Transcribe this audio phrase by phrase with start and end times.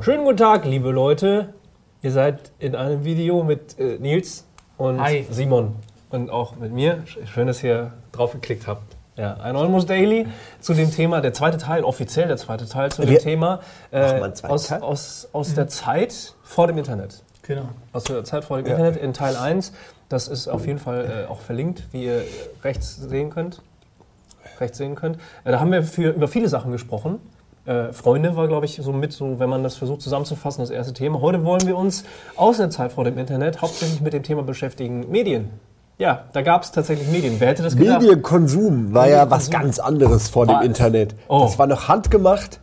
[0.00, 1.54] Schönen guten Tag, liebe Leute.
[2.02, 4.44] Ihr seid in einem Video mit äh, Nils
[4.76, 5.26] und Hi.
[5.30, 5.76] Simon
[6.10, 7.04] und auch mit mir.
[7.06, 8.96] Sch- Schön, dass ihr drauf geklickt habt.
[9.16, 10.26] Ja, ein Almost Daily
[10.60, 13.60] zu dem Thema, der zweite Teil, offiziell der zweite Teil zu dem Wir- Thema
[13.92, 14.80] äh, aus, Teil?
[14.82, 17.22] aus, aus der Zeit vor dem Internet.
[17.42, 17.68] Genau.
[17.92, 18.72] Aus der Zeit vor dem Ja.
[18.72, 19.72] Internet in Teil 1.
[20.08, 22.22] Das ist auf jeden Fall äh, auch verlinkt, wie ihr
[22.64, 23.62] rechts sehen könnt.
[24.58, 25.18] Rechts sehen könnt.
[25.44, 27.20] Äh, da haben wir für, über viele Sachen gesprochen.
[27.64, 30.92] Äh, Freunde war, glaube ich, so mit, so, wenn man das versucht zusammenzufassen, das erste
[30.92, 31.20] Thema.
[31.20, 32.04] Heute wollen wir uns
[32.36, 35.50] aus der Zeit vor dem Internet hauptsächlich mit dem Thema beschäftigen: Medien.
[35.98, 37.36] Ja, da gab es tatsächlich Medien.
[37.38, 38.00] Wer hätte das gedacht?
[38.00, 39.60] Medienkonsum war ja was Medienkonsum.
[39.60, 41.14] ganz anderes vor dem Internet.
[41.28, 41.42] oh.
[41.42, 42.58] Das war noch handgemacht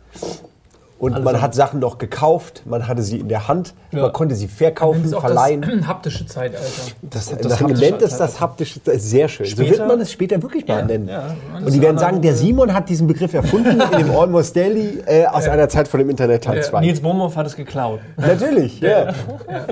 [1.00, 4.02] und Alles man an- hat Sachen noch gekauft, man hatte sie in der Hand, Ja.
[4.02, 5.62] man konnte sie Das verkaufen, ist auch verleihen.
[5.62, 6.62] das haptische Zeitalter.
[7.02, 8.40] Das, das das haptische nennt es das Zeitalter.
[8.40, 9.46] haptische, das ist sehr schön.
[9.46, 11.08] so Später- wird man es später wirklich mal nennen.
[11.08, 11.34] ja.
[11.56, 15.26] Und die werden sagen, der Simon hat diesen Begriff erfunden in dem Almost Daily äh,
[15.26, 16.62] aus einer Zeit vor dem Internet Teil Ja.
[16.62, 16.80] 2.
[16.80, 18.00] Nils Bohmhoff hat es geklaut.
[18.18, 19.12] Natürlich, ja.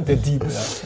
[0.06, 0.44] Der Dieb.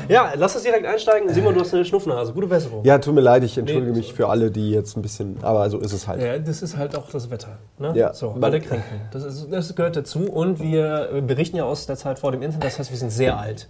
[0.08, 0.14] Ja.
[0.26, 1.32] ja, lass uns direkt einsteigen.
[1.32, 2.32] Simon, du hast eine Schnupfnase.
[2.32, 2.84] Gute Besserung.
[2.84, 3.98] Ja, tut mir leid, ich entschuldige Nee.
[3.98, 6.20] mich für alle, die jetzt ein bisschen, aber so ist es halt.
[6.20, 7.58] Ja, das ist halt auch das Wetter.
[7.78, 7.92] Ne?
[7.94, 8.12] Ja.
[8.12, 9.00] So, alle kränkeln.
[9.12, 10.31] Das, ist, das gehört dazu.
[10.32, 12.64] Und wir berichten ja aus der Zeit vor dem Internet.
[12.64, 13.68] Das heißt, wir sind sehr alt.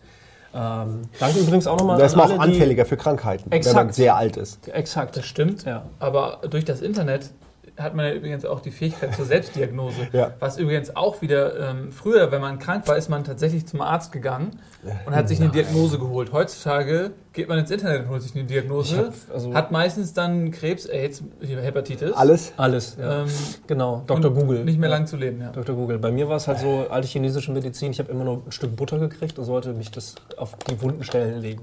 [0.55, 3.75] Ähm, danke übrigens auch nochmal Da ist an man auch anfälliger für Krankheiten, wenn Exakt.
[3.75, 4.69] man sehr alt ist.
[4.69, 5.17] Exakt.
[5.17, 5.65] Das stimmt.
[5.65, 5.83] Ja.
[5.99, 7.31] Aber durch das Internet
[7.79, 10.09] hat man ja übrigens auch die Fähigkeit zur Selbstdiagnose.
[10.13, 10.33] Ja.
[10.41, 14.13] Was übrigens auch wieder, ähm, früher, wenn man krank war, ist man tatsächlich zum Arzt
[14.13, 14.59] gegangen
[15.07, 16.33] und hat sich eine Diagnose geholt.
[16.33, 20.51] Heutzutage geht man ins Internet und holt sich eine Diagnose, hab- also- hat meistens dann
[20.51, 22.13] Krebs, AIDS, Hepatitis.
[22.13, 22.53] Alles?
[22.57, 22.97] Alles.
[23.01, 23.23] Ja.
[23.23, 23.29] Ähm,
[23.67, 24.03] genau.
[24.07, 24.33] Dr.
[24.35, 24.65] Google.
[24.65, 25.51] Nicht mehr lang zu leben, ja.
[25.51, 25.75] Dr.
[25.75, 25.99] Google.
[25.99, 27.93] Bei mir war es halt so alte chinesische Medizin.
[27.93, 31.05] Ich habe immer nur ein Stück Butter gekriegt und sollte mich das auf die wunden
[31.05, 31.63] Stellen legen.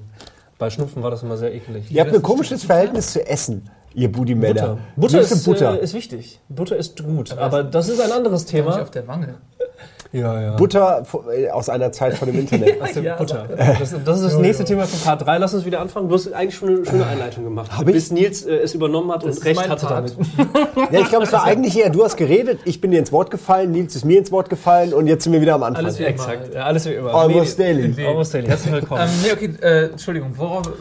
[0.57, 1.89] Bei Schnupfen war das immer sehr eklig.
[1.89, 4.79] Ihr habt ein komisches Verhältnis zu Essen, ihr Budi-Männer.
[4.95, 5.17] Butter.
[5.17, 5.79] Butter ist, Butter.
[5.79, 6.39] Äh, ist wichtig.
[6.49, 7.31] Butter ist gut.
[7.31, 8.81] Aber Aber das ist ein anderes Nicht Thema.
[8.81, 9.35] auf der Wange.
[10.11, 10.55] Ja, ja.
[10.55, 12.81] Butter äh, aus einer Zeit vor dem Internet.
[12.81, 13.47] Aus dem Ja, Butter.
[13.55, 15.37] Das, das ist das nächste Thema von Part 3.
[15.37, 16.09] Lass uns wieder anfangen.
[16.09, 17.71] Du hast eigentlich schon eine schöne Einleitung gemacht.
[17.71, 17.93] Hab ich?
[17.93, 20.15] Bis Nils äh, es übernommen hat Das und ist recht hatte Part.
[20.17, 20.91] damit.
[20.91, 23.29] ja, ich glaube, es war eigentlich eher, du hast geredet, ich bin dir ins Wort
[23.29, 25.85] gefallen, Nils ist mir ins Wort gefallen und jetzt sind wir wieder am Anfang.
[25.85, 26.09] Alles wie immer.
[26.11, 26.55] Exakt.
[26.55, 27.13] Ja, alles wie immer.
[27.13, 27.93] Almost daily.
[28.07, 28.47] Almost daily.
[28.47, 29.01] Herzlich willkommen.
[29.03, 30.71] Ähm, nee, okay, äh, Entschuldigung, worauf.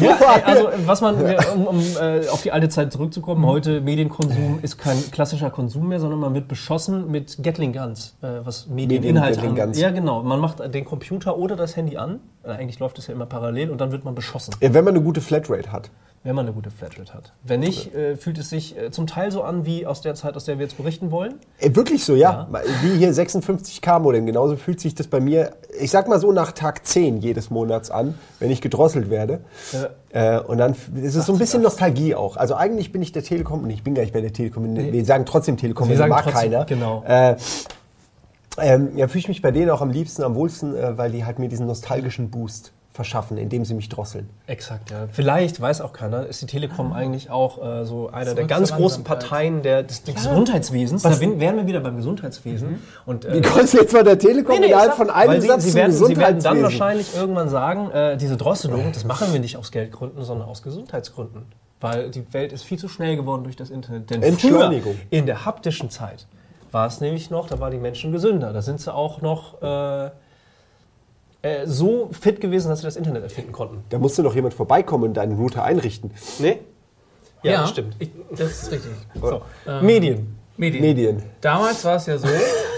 [0.00, 1.16] Ja, ey, also was man,
[1.54, 6.00] um, um äh, auf die alte Zeit zurückzukommen, heute Medienkonsum ist kein klassischer Konsum mehr,
[6.00, 9.76] sondern man wird beschossen mit Gatling Guns, äh, was Medieninhalt Gatling angeht.
[9.80, 10.22] Ja, genau.
[10.22, 12.20] Man macht den Computer oder das Handy an.
[12.42, 14.94] Äh, eigentlich läuft es ja immer parallel und dann wird man beschossen, Ja, Wenn man
[14.94, 15.90] eine gute Flatrate hat.
[16.22, 17.32] wenn man eine gute Flatrate hat.
[17.44, 20.36] Wenn nicht, äh, fühlt es sich äh, zum Teil so an wie aus der Zeit,
[20.36, 21.36] aus der wir jetzt berichten wollen.
[21.58, 22.46] Äh, wirklich so, ja.
[22.82, 24.26] Wie hier 56k Modem.
[24.26, 27.90] Genauso fühlt sich das bei mir, ich sag mal so nach Tag 10 jedes Monats
[27.90, 29.40] an, wenn ich gedrosselt werde.
[30.10, 32.36] Äh, und dann ist es so ein bisschen Nostalgie auch.
[32.36, 35.04] Also eigentlich bin ich der Telekom, und ich bin gar nicht bei der Telekom, wir
[35.06, 36.64] sagen trotzdem Telekom, Wir mag trotzdem, keiner.
[36.66, 37.02] genau.
[38.58, 41.12] Äh, ähm, ja, fühle ich mich bei denen auch am liebsten, am wohlsten, äh, weil
[41.12, 44.28] die halt mir diesen nostalgischen Boost verschaffen, indem sie mich drosseln.
[44.48, 45.06] Exakt, ja.
[45.12, 49.04] Vielleicht, weiß auch keiner, ist die Telekom eigentlich auch äh, so einer der ganz großen.
[49.04, 51.02] Parteien der, des, des Gesundheitswesens.
[51.04, 52.82] Da bin- wären wir wieder beim Gesundheitswesen.
[53.06, 55.40] Und, äh, Wie kommst du jetzt von der Telekom Nee, nee, innerhalb von einem weil
[55.40, 59.04] sie, Satz sie, zum werden, sie werden dann wahrscheinlich irgendwann sagen, äh, diese Drosselung, das
[59.04, 61.44] machen wir nicht aus Geldgründen, sondern aus Gesundheitsgründen.
[61.80, 64.10] Weil die Welt ist viel zu schnell geworden durch das Internet.
[64.10, 64.96] Denn früher, Entschleunigung.
[65.10, 66.26] in der haptischen Zeit,
[66.72, 68.52] war es nämlich noch, da waren die Menschen gesünder.
[68.52, 70.10] Da sind sie auch noch äh,
[71.42, 73.84] äh, so fit gewesen, dass sie das Internet erfinden konnten.
[73.88, 76.10] Da musste noch jemand vorbeikommen und deinen Router einrichten.
[76.38, 76.58] Nee?
[77.42, 77.96] Ja, das stimmt.
[77.98, 78.92] Ich, das ist richtig.
[79.14, 79.42] So.
[79.80, 80.36] Medien.
[80.56, 80.82] Medien.
[80.82, 81.22] Medien.
[81.40, 82.28] Damals war es ja so,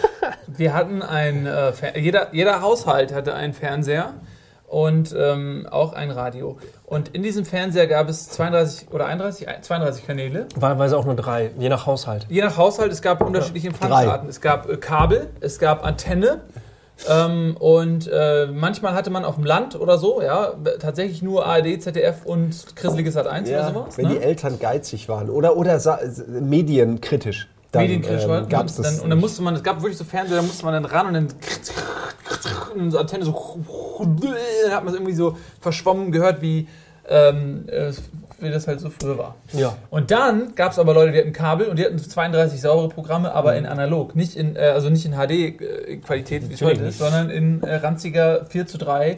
[0.47, 4.15] wir hatten ein, äh, jeder, jeder Haushalt hatte einen Fernseher
[4.73, 6.57] und ähm, auch ein Radio.
[6.87, 10.47] Und in diesem Fernseher gab es 32 oder 31, 32 Kanäle.
[10.57, 12.27] Wahlweise auch nur drei, je nach Haushalt.
[12.31, 14.31] Je nach Haushalt, es gab unterschiedliche Empfangsarten.
[14.31, 16.41] Es gab äh, Kabel, es gab Antenne.
[17.07, 21.83] Ähm, und äh, manchmal hatte man auf dem Land oder so, ja, tatsächlich nur ARD,
[21.83, 23.99] ZDF und Christliches Sat 1 oder sowas.
[23.99, 24.15] wenn ne?
[24.15, 25.79] die Eltern geizig waren oder, oder
[26.29, 27.49] medienkritisch.
[27.73, 28.47] Dann, Medienkritisch war.
[28.47, 28.87] gab es das.
[28.87, 31.07] dann, und dann musste man, es gab wirklich so Fernseher, da musste man dann ran
[31.07, 31.29] und dann
[32.75, 33.67] und so Antenne so
[33.99, 36.69] dann hat man es irgendwie so verschwommen gehört, wie,
[37.09, 37.93] ähm, äh,
[38.41, 39.37] wie das halt so früher war.
[39.53, 39.77] Ja.
[39.91, 43.33] Und dann gab es aber Leute, die hatten Kabel und die hatten 32 saubere Programme,
[43.33, 47.31] aber in analog, nicht in, äh, also nicht in HD-Qualität, wie es heute ist, sondern
[47.31, 49.17] in äh, ranziger 4 zu 3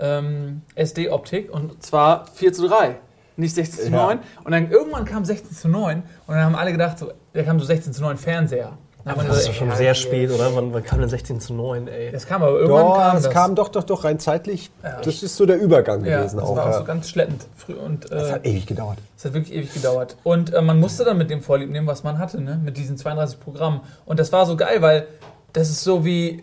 [0.00, 2.96] ähm, SD-Optik und zwar 4 zu 3.
[3.36, 4.06] Nicht 16 zu Ja.
[4.06, 4.18] 9.
[4.44, 7.58] Und dann irgendwann kam 16 zu 9 und dann haben alle gedacht, so, da kam
[7.58, 8.78] so 16 zu 9 Fernseher.
[9.04, 10.54] Wir Das ist doch schon ja, sehr ja, spät, oder?
[10.56, 12.10] Wann, wann kam denn 16 zu 9, ey?
[12.10, 13.32] Das kam aber irgendwann Ja, kam es das.
[13.34, 14.70] kam doch, doch, doch rein zeitlich.
[14.82, 16.56] Das ist so der Übergang ja, gewesen das auch.
[16.56, 16.78] war auch ja.
[16.78, 17.44] so ganz schleppend.
[17.54, 18.96] Früh und, das äh, hat ewig gedauert.
[19.18, 20.16] Es hat wirklich ewig gedauert.
[20.24, 22.58] Und äh, man musste dann mit dem Vorlieb nehmen, was man hatte, ne?
[22.64, 23.82] mit diesen 32 Programmen.
[24.06, 25.06] Und das war so geil, weil
[25.52, 26.42] das ist so wie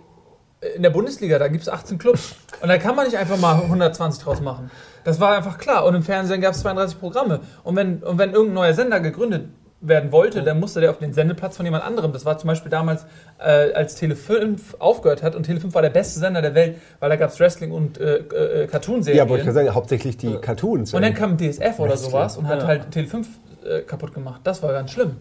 [0.75, 2.35] in der Bundesliga, da gibt es 18 Clubs.
[2.61, 4.69] Und da kann man nicht einfach mal 120 draus machen.
[5.03, 5.85] Das war einfach klar.
[5.85, 7.39] Und im Fernsehen gab es 32 Programme.
[7.63, 9.49] Und wenn, und wenn irgendein neuer Sender gegründet
[9.83, 12.13] werden wollte, dann musste der auf den Sendeplatz von jemand anderem.
[12.13, 13.07] Das war zum Beispiel damals,
[13.39, 17.15] äh, als Tele5 aufgehört hat und Tele5 war der beste Sender der Welt, weil da
[17.15, 19.17] gab es Wrestling und äh, äh, Cartoon-Serien.
[19.17, 20.93] Ja, wollte ich sagen, hauptsächlich die Cartoons.
[20.93, 22.11] Und dann kam DSF oder Wrestling.
[22.11, 22.67] sowas und hat Ja.
[22.67, 23.25] halt Tele5
[23.65, 24.41] äh, kaputt gemacht.
[24.43, 25.15] Das war ganz schlimm.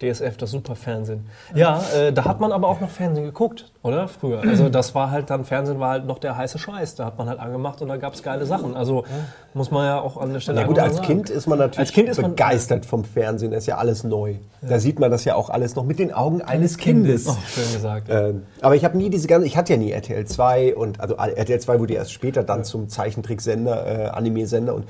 [0.00, 1.26] DSF, das Superfernsehen.
[1.54, 4.08] Ja, äh, da hat man aber auch noch Fernsehen geguckt, oder?
[4.08, 4.40] Früher.
[4.42, 6.94] Also das war halt dann, Fernsehen war halt noch der heiße Scheiß.
[6.94, 8.76] Da hat man halt angemacht und da gab es geile Sachen.
[8.76, 9.04] Also
[9.54, 11.38] muss man ja auch an der Stelle Ja gut, als mal Kind sagen.
[11.38, 13.50] ist man natürlich Als Kind ist man- begeistert vom Fernsehen.
[13.50, 14.34] Das ist ja alles neu.
[14.60, 17.26] Da sieht man das ja auch alles noch mit den Augen eines Kindes.
[17.28, 18.06] Oh, schön gesagt.
[18.10, 21.14] Ähm, aber ich habe nie diese ganze, ich hatte ja nie RTL 2 und also
[21.16, 24.84] RTL 2 wurde erst später dann zum Zeichentricksender, äh, Anime-Sender und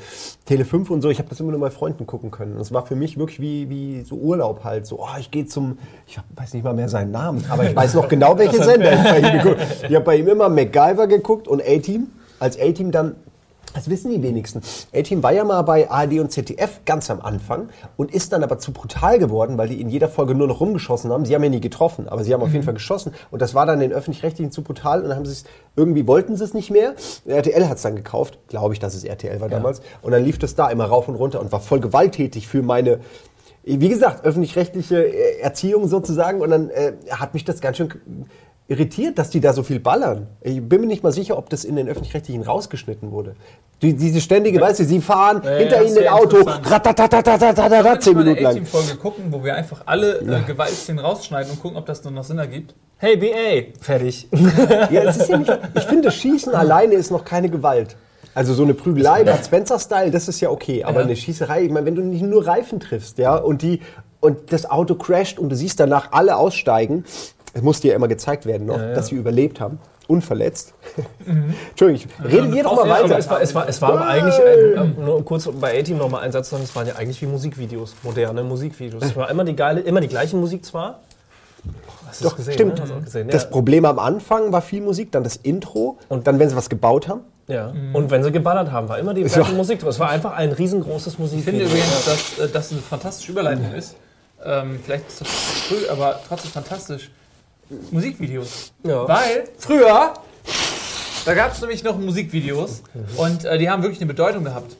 [0.45, 1.09] Tele 5 und so.
[1.09, 2.55] Ich habe das immer nur bei Freunden gucken können.
[2.57, 4.87] Und es war für mich wirklich wie, wie so Urlaub halt.
[4.87, 7.95] So, oh, ich gehe zum, ich weiß nicht mal mehr seinen Namen, aber ich weiß
[7.95, 8.63] noch genau, welche
[8.93, 9.61] Ich bei ihm geguckt.
[9.89, 12.09] Ich habe bei ihm immer MacGyver geguckt und A-Team.
[12.39, 13.17] Als A-Team dann
[13.75, 14.61] das wissen die wenigsten.
[14.95, 18.59] A-Team war ja mal bei ARD und ZDF ganz am Anfang und ist dann aber
[18.59, 21.25] zu brutal geworden, weil die in jeder Folge nur noch rumgeschossen haben.
[21.25, 23.15] Sie haben ja nie getroffen, aber sie haben auf jeden Fall geschossen.
[23.31, 25.45] Und das war dann den Öffentlich-Rechtlichen zu brutal und dann haben sie es,
[25.75, 26.95] irgendwie wollten sie es nicht mehr.
[27.25, 29.81] RTL hat es dann gekauft, glaube ich, dass es RTL war damals.
[30.03, 33.01] Und dann lief das da immer rauf und runter und war voll gewalttätig für meine,
[33.65, 36.43] wie gesagt, öffentlich-rechtliche äh, Erziehung sozusagen.
[36.43, 37.89] Und dann äh, hat mich das ganz schön
[38.73, 40.27] irritiert, dass die da so viel ballern.
[40.41, 43.37] Ich bin mir nicht mal sicher, ob das in den Öffentlich-Rechtlichen rausgeschnitten wurde.
[43.83, 44.65] Die, diese ständige, ja.
[44.65, 47.59] weißt du, sie fahren, ja, hinter ja, ihnen ein Auto, ratatatatatatat,
[67.55, 68.95] es muss dir ja immer gezeigt werden noch, Ja, ja.
[68.95, 69.79] dass sie überlebt haben,
[70.09, 70.75] unverletzt.
[71.71, 73.19] Entschuldigung, ich rede eine ihr doch Faust- mal ja, Aber weiter.
[73.19, 76.23] es war, es war, es war aber eigentlich, äh, äh, nur kurz bei A-Team nochmal
[76.23, 79.03] ein Satz sagen, es waren ja eigentlich wie Musikvideos, moderne Musikvideos.
[79.05, 81.01] Es war immer die geile, immer die gleiche Musik zwar.
[82.09, 82.55] Hast du Doch, das gesehen?
[82.55, 82.75] stimmt.
[82.77, 82.83] Ne?
[82.83, 83.29] Hast du auch gesehen?
[83.29, 83.49] Das ja.
[83.51, 87.09] Problem am Anfang war viel Musik, dann das Intro und dann, wenn sie was gebaut
[87.09, 87.21] haben.
[87.47, 87.73] ja.
[87.93, 89.37] Und wenn sie geballert haben, war immer die So.
[89.41, 89.83] gleiche Musik.
[89.85, 91.61] Es war einfach ein riesengroßes Ich Musikvideo.
[91.61, 93.95] finde übrigens, dass äh, das eine fantastische Überleitung ist.
[94.45, 95.35] Ähm, vielleicht ist das zu
[95.75, 97.11] früh, aber trotzdem fantastisch.
[97.91, 98.73] Musikvideos.
[98.85, 99.07] Ja.
[99.09, 100.15] Weil früher,
[101.25, 102.83] da gab es nämlich noch Musikvideos
[103.17, 104.77] und äh, die haben wirklich eine Bedeutung gehabt.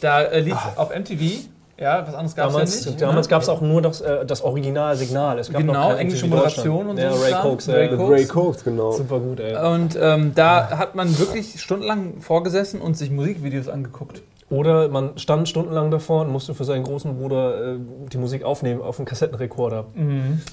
[0.00, 1.46] Da äh, lief auf MTV,
[1.76, 3.00] ja, was anderes gab es ja Damals, nicht.
[3.00, 3.30] damals ne?
[3.30, 5.38] gab es auch nur das, äh, das Originalsignal.
[5.38, 7.32] Es gab Genau, noch englische Moderation und ja, so Ray.
[7.32, 8.10] Cokes, Ray äh, Cokes.
[8.10, 8.92] Ray Cokes, genau.
[8.92, 9.56] Super gut, ey.
[9.56, 14.22] Und ähm, da hat man wirklich stundenlang vorgesessen und sich Musikvideos angeguckt.
[14.50, 17.78] Oder man stand stundenlang davor und musste für seinen großen Bruder äh,
[18.12, 19.86] die Musik aufnehmen auf einen Kassettenrekorder,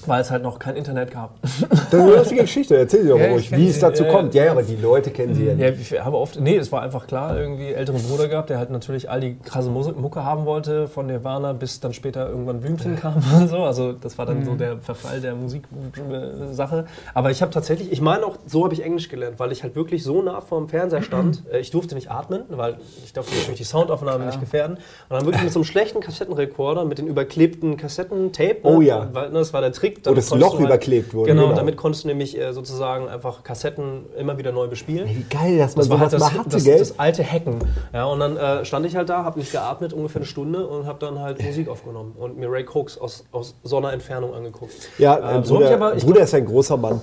[0.06, 1.40] weil es halt noch kein Internet gab.
[1.42, 4.34] Das ist eine lustige Geschichte, erzähl sie doch Ja, ruhig, wie es dazu ja, kommt.
[4.34, 5.90] Ja, ja, aber die Leute kennen sie ja nicht.
[5.90, 8.70] Ja, ich habe oft, nee, es war einfach klar, irgendwie älteren Bruder gehabt, der halt
[8.70, 12.96] natürlich all die krasse Musik, Mucke haben wollte, von Nirvana bis dann später irgendwann Blümchen
[12.96, 13.58] kam und so.
[13.58, 16.86] Also das war dann so der Verfall der Musiksache.
[17.14, 19.74] Aber ich habe tatsächlich, ich meine auch, so habe ich Englisch gelernt, weil ich halt
[19.76, 21.42] wirklich so nah vorm Fernseher stand.
[21.52, 24.76] Äh, Ich durfte nicht atmen, weil ich durfte natürlich die Soundaufnahme nicht gefährden.
[24.76, 28.58] Und dann wirklich mit so einem schlechten Kassettenrekorder, mit den überklebten Kassettentape.
[28.62, 29.08] Oh ne, ja.
[29.12, 30.00] Weil, ne, das war der Trick.
[30.04, 31.56] Wo das Loch du überklebt wurde, Genau, genau.
[31.56, 35.08] damit konntest du nämlich äh, sozusagen einfach Kassetten immer wieder neu bespielen.
[35.08, 36.78] Wie geil, dass man Das war sowas halt das, mal hatte, das, gell?
[36.78, 37.58] das alte Hacken.
[37.92, 40.86] Ja, und dann äh, stand ich halt da, habe nicht geatmet, ungefähr eine Stunde und
[40.86, 44.72] habe dann halt Musik aufgenommen und mir Ray Cokes aus, aus so einer Entfernung angeguckt.
[44.98, 47.00] ja, Ähm, äh, so Bruder, aber- Bruder ist ein großer Mann.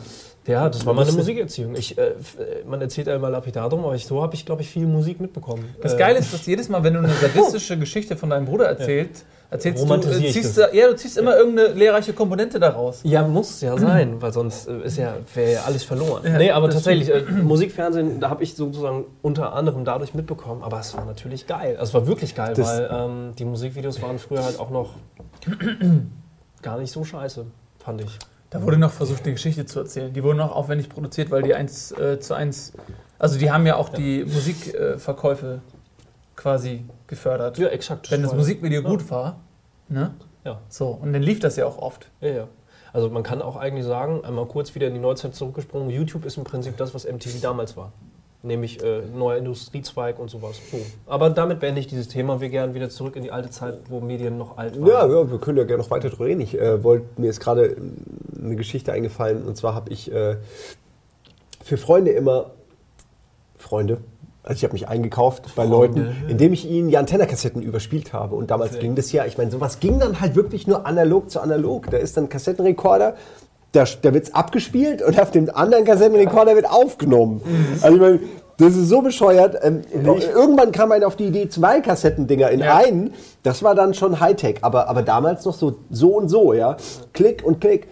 [0.49, 1.75] Ja, das war meine Musikerziehung.
[1.75, 2.15] Ich, äh, äh,
[2.67, 5.19] man erzählt ja immer lapidar drum, aber ich, so habe ich, glaube ich, viel Musik
[5.21, 5.63] mitbekommen.
[5.81, 8.65] Das Äh, Geile ist, dass jedes Mal, wenn du eine sadistische Geschichte von deinem Bruder
[8.65, 13.01] erzählst, erzählst du, äh, ziehst, du, ja, du ziehst immer irgendeine lehrreiche Komponente daraus.
[13.03, 16.23] Ja, muss ja sein, weil sonst äh, ist ja, wäre ja alles verloren.
[16.25, 20.79] Ja, nee, aber tatsächlich, äh, Musikfernsehen, da habe ich sozusagen unter anderem dadurch mitbekommen, aber
[20.79, 21.77] es war natürlich geil.
[21.77, 24.95] Also es war wirklich geil, Das- weil ähm, die Musikvideos waren früher halt auch noch
[26.63, 27.45] gar nicht so scheiße,
[27.77, 28.17] fand ich.
[28.49, 30.11] Da wurde noch versucht, eine Geschichte zu erzählen.
[30.11, 32.73] Die wurden noch aufwendig produziert, weil die eins äh, zu eins,
[33.19, 35.61] also die haben ja auch die Musikverkäufe
[36.35, 37.57] quasi gefördert.
[37.57, 38.09] Ja, exakt.
[38.11, 38.89] Wenn das Musikvideo Ja.
[38.89, 39.39] gut war,
[39.87, 40.11] ne?
[40.45, 40.59] Ja.
[40.69, 42.09] So, und dann lief das ja auch oft.
[42.21, 42.47] Ja, ja.
[42.91, 46.37] Also man kann auch eigentlich sagen, einmal kurz wieder in die Neuzeit zurückgesprungen, YouTube ist
[46.37, 47.91] im Prinzip das, was MTV damals war.
[48.41, 50.55] Nämlich äh, neuer Industriezweig und sowas.
[50.71, 50.77] So.
[51.07, 52.39] Aber damit beende ich dieses Thema.
[52.39, 54.87] Wir gern wieder zurück in die alte Zeit, wo Medien noch alt waren.
[54.87, 56.39] Ja, ja, wir können ja gerne noch weiter drüber reden.
[56.39, 57.75] Ich äh, wollte, mir ist gerade
[58.43, 60.37] eine Geschichte eingefallen und zwar habe ich äh,
[61.63, 62.51] für Freunde immer
[63.57, 63.97] Freunde.
[64.43, 68.35] Also ich habe mich eingekauft bei Freunde, Leuten, indem ich ihnen die Antennakassetten überspielt habe.
[68.35, 71.41] Und damals ging das ja, ich meine, sowas ging dann halt wirklich nur analog zu
[71.41, 71.91] analog.
[71.91, 73.15] Da ist dann ein Kassettenrekorder
[73.71, 77.41] da, da wird es abgespielt und auf dem anderen Kassettenrekorder wird aufgenommen.
[77.81, 78.19] Also ich meine,
[78.57, 79.57] das ist so bescheuert.
[79.61, 82.77] Ähm, irgendwann kam man auf die Idee, zwei Kassettendinger in Ja.
[82.77, 83.13] einen.
[83.43, 86.77] Das war dann schon Hightech, aber, aber damals noch so, so und so, ja.
[87.13, 87.87] Klick und Klick.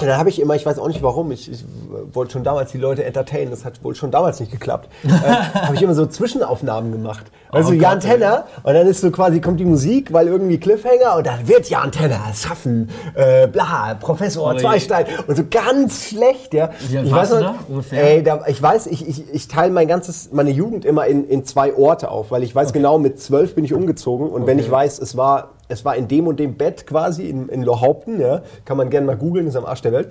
[0.00, 1.64] Und dann habe ich immer, ich weiß auch nicht warum, ich, ich
[2.12, 5.74] wollte schon damals die Leute entertainen, das hat wohl schon damals nicht geklappt, äh, habe
[5.74, 7.26] ich immer so Zwischenaufnahmen gemacht.
[7.52, 8.02] Also Oh Jan Gott.
[8.02, 11.68] Tenner und dann ist so quasi, kommt die Musik, weil irgendwie Cliffhanger und dann wird
[11.68, 14.58] Jan Tenner es schaffen, äh, bla, Professor Oh.
[14.58, 16.66] Zweistein und so ganz schlecht, ja.
[16.66, 18.02] Alt ich weiß noch, ungefähr?
[18.16, 21.44] Ey, da, ich weiß, ich, ich, ich teile mein ganzes, meine Jugend immer in, in
[21.44, 24.70] zwei Orte auf, weil ich weiß genau, mit zwölf bin ich umgezogen und wenn ich
[24.70, 28.42] weiß, es war, es war in dem und dem Bett quasi in, in Lohaupten, ja,
[28.64, 30.08] kann man gerne mal googeln, ist am Arsch der Welt.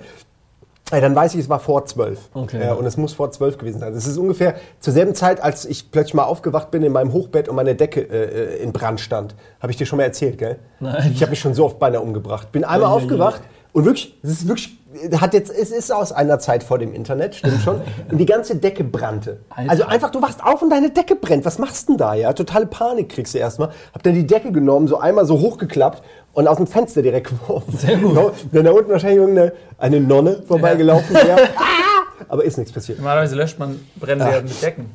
[0.90, 2.18] Ey, dann weiß ich, es war vor zwölf.
[2.34, 2.60] Okay.
[2.62, 3.92] Ja, und es muss vor zwölf gewesen sein.
[3.94, 7.48] Das ist ungefähr zur selben Zeit, als ich plötzlich mal aufgewacht bin in meinem Hochbett
[7.48, 9.34] und meine Decke äh, äh, in Brand stand.
[9.60, 10.58] Habe ich dir schon mal erzählt, gell?
[10.80, 11.12] Nein.
[11.14, 12.50] Ich habe mich schon so oft beinahe umgebracht.
[12.52, 12.96] Bin einmal Ja, ja, ja.
[13.04, 13.42] aufgewacht
[13.72, 14.76] und wirklich, es ist wirklich,
[15.20, 17.80] hat jetzt, es ist aus einer Zeit vor dem Internet, stimmt schon.
[18.10, 19.38] und die ganze Decke brannte.
[19.48, 19.70] Alter.
[19.70, 21.44] Also einfach, du wachst auf und deine Decke brennt.
[21.44, 22.32] Was machst du denn da, ja?
[22.32, 23.70] Totale Panik kriegst du erstmal.
[23.94, 27.76] Hab dann die Decke genommen, so einmal so hochgeklappt und aus dem Fenster direkt geworfen.
[27.76, 28.16] Sehr gut.
[28.52, 31.48] Dann da unten wahrscheinlich irgendeine eine Nonne vorbeigelaufen wäre.
[31.56, 32.24] Ah!
[32.28, 32.98] Aber ist nichts passiert.
[32.98, 34.90] Normalerweise löscht man Brennwerte mit Decken.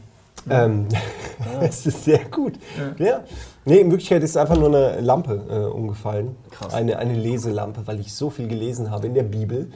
[0.50, 0.86] Ähm,
[1.60, 2.54] das ist sehr gut.
[2.98, 3.24] Ja.
[3.66, 6.36] Nee, in Wirklichkeit ist einfach nur eine Lampe äh, umgefallen.
[6.52, 6.74] Krass.
[6.74, 9.72] Eine, eine Leselampe, weil ich so viel gelesen habe in der Bibel.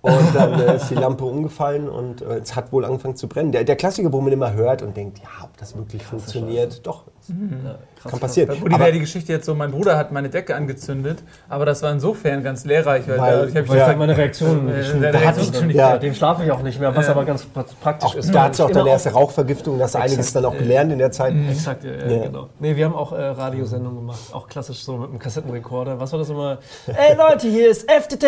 [0.00, 3.52] Und dann äh, ist die Lampe umgefallen und äh, es hat wohl angefangen zu brennen.
[3.52, 6.86] Der, der Klassiker, wo man immer hört und denkt, ja, ob das wirklich funktioniert.
[6.86, 8.48] Doch, Ja, krass, kann passieren.
[8.48, 11.66] Bei Buddy Aber- wäre die Geschichte jetzt so, mein Bruder hat meine Decke angezündet, aber
[11.66, 13.96] das war insofern ganz lehrreich, weil, Weil- da, ich habe Ja.
[13.96, 15.96] meine Reaktion Äh, schon- hatte ich ja.
[15.98, 17.12] dem schlafe ich auch nicht mehr, was Ja.
[17.12, 18.34] aber ganz pra- praktisch ist.
[18.34, 21.10] da hat sie auch deine erste Rauchvergiftung, hast du einiges dann auch gelernt in der
[21.10, 21.34] Zeit.
[21.50, 22.22] Exakt, ja, ja, Ja.
[22.24, 22.48] genau.
[22.58, 25.98] Nee, wir haben auch äh, Radiosendungen gemacht, auch klassisch so mit einem Kassettenrekorder.
[26.00, 26.58] Was war das immer?
[26.86, 28.24] Ey Leute, hier ist FTT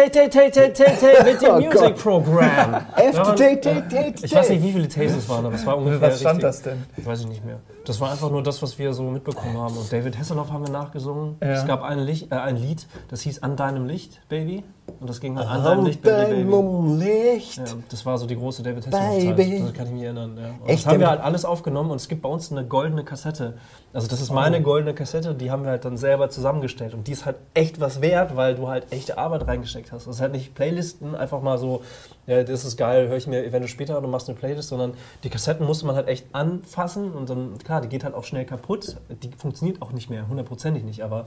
[1.25, 1.97] mit dem Oh Music.
[1.97, 2.77] Program.
[2.97, 4.25] FTT.
[4.25, 6.63] Ich weiß nicht, wie viele Takes es waren, aber es war ungefähr Was stand das
[6.63, 6.85] denn?
[6.97, 7.61] Das weiß ich nicht mehr.
[7.91, 9.77] Das war einfach nur das, was wir so mitbekommen haben.
[9.77, 11.35] Und David Hasselhoff haben wir nachgesungen.
[11.43, 11.49] Ja.
[11.49, 14.63] Es gab ein, Licht, äh, ein Lied, das hieß An deinem Licht, Baby.
[14.99, 17.05] Und das ging halt an deinem An Licht, Baby, Baby.
[17.05, 17.59] Licht.
[17.59, 19.39] Ja, das war so die große David Hasselhoff-Zeit.
[19.39, 20.37] Das kann ich mich erinnern.
[20.37, 20.49] Ja.
[20.61, 20.85] Und Echt?
[20.85, 23.55] Das haben wir halt alles aufgenommen und es gibt bei uns eine goldene Kassette.
[23.93, 26.95] Also das ist meine goldene Kassette, die haben wir halt dann selber zusammengestellt.
[26.95, 30.07] Und die ist halt echt was wert, weil du halt echte Arbeit reingesteckt hast.
[30.07, 31.83] Das ist halt nicht Playlisten, einfach mal so,
[32.27, 34.95] ja, das ist geil, höre ich mir eventuell später und du machst eine Playlist, sondern
[35.25, 38.45] die Kassetten musste man halt echt anfassen und dann, klar, die geht halt auch schnell
[38.45, 38.97] kaputt.
[39.23, 41.27] Die funktioniert auch nicht mehr, hundertprozentig nicht, aber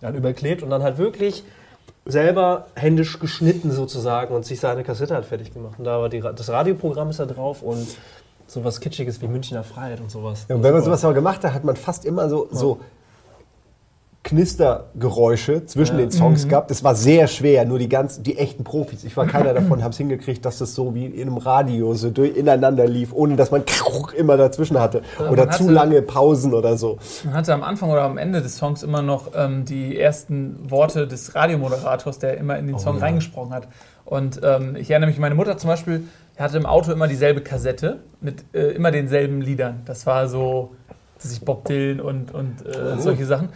[0.00, 1.42] dann überklebt und dann halt wirklich
[2.06, 5.78] selber händisch geschnitten sozusagen und sich seine Kassette halt fertig gemacht.
[5.78, 7.86] Und da war die, das Radioprogramm ist da drauf und
[8.46, 10.46] sowas Kitschiges wie Münchner Freiheit und sowas.
[10.48, 12.80] Ja, und wenn man sowas aber gemacht hat, hat man fast immer so, so
[14.24, 16.06] Knistergeräusche zwischen Ja.
[16.06, 16.70] den Songs gehabt.
[16.70, 19.04] Das war sehr schwer, nur die ganzen, die echten Profis.
[19.04, 22.10] Ich war keiner davon, haben es hingekriegt, dass das so wie in einem Radio so
[22.10, 23.62] durch, ineinander lief, ohne dass man
[24.16, 25.02] immer dazwischen hatte.
[25.30, 26.98] Oder man zu hatte- lange Pausen oder so.
[27.24, 31.06] Man hatte am Anfang oder am Ende des Songs immer noch ähm, die ersten Worte
[31.06, 33.02] des Radiomoderators, der immer in den Song ja.
[33.02, 33.68] reingesprochen hat.
[34.04, 36.04] Und ähm, ich erinnere mich, meine Mutter zum Beispiel
[36.38, 39.82] hatte im Auto immer dieselbe Kassette mit äh, immer denselben Liedern.
[39.84, 40.74] Das war so,
[41.22, 43.50] dass ich Bob Dylan und, und äh, solche Sachen.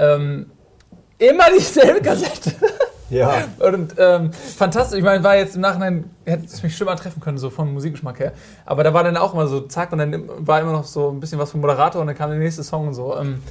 [0.00, 0.50] Ähm,
[1.18, 2.52] immer dieselbe Kassette.
[3.10, 3.48] Ja.
[3.58, 7.38] Und ähm, fantastisch, ich meine, war jetzt im Nachhinein, hätte es mich schlimmer treffen können,
[7.38, 8.32] so vom Musikgeschmack her.
[8.64, 11.18] Aber da war dann auch immer so, zack, und dann war immer noch so ein
[11.18, 13.16] bisschen was vom Moderator und dann kam der nächste Song und so.
[13.18, 13.42] Ähm,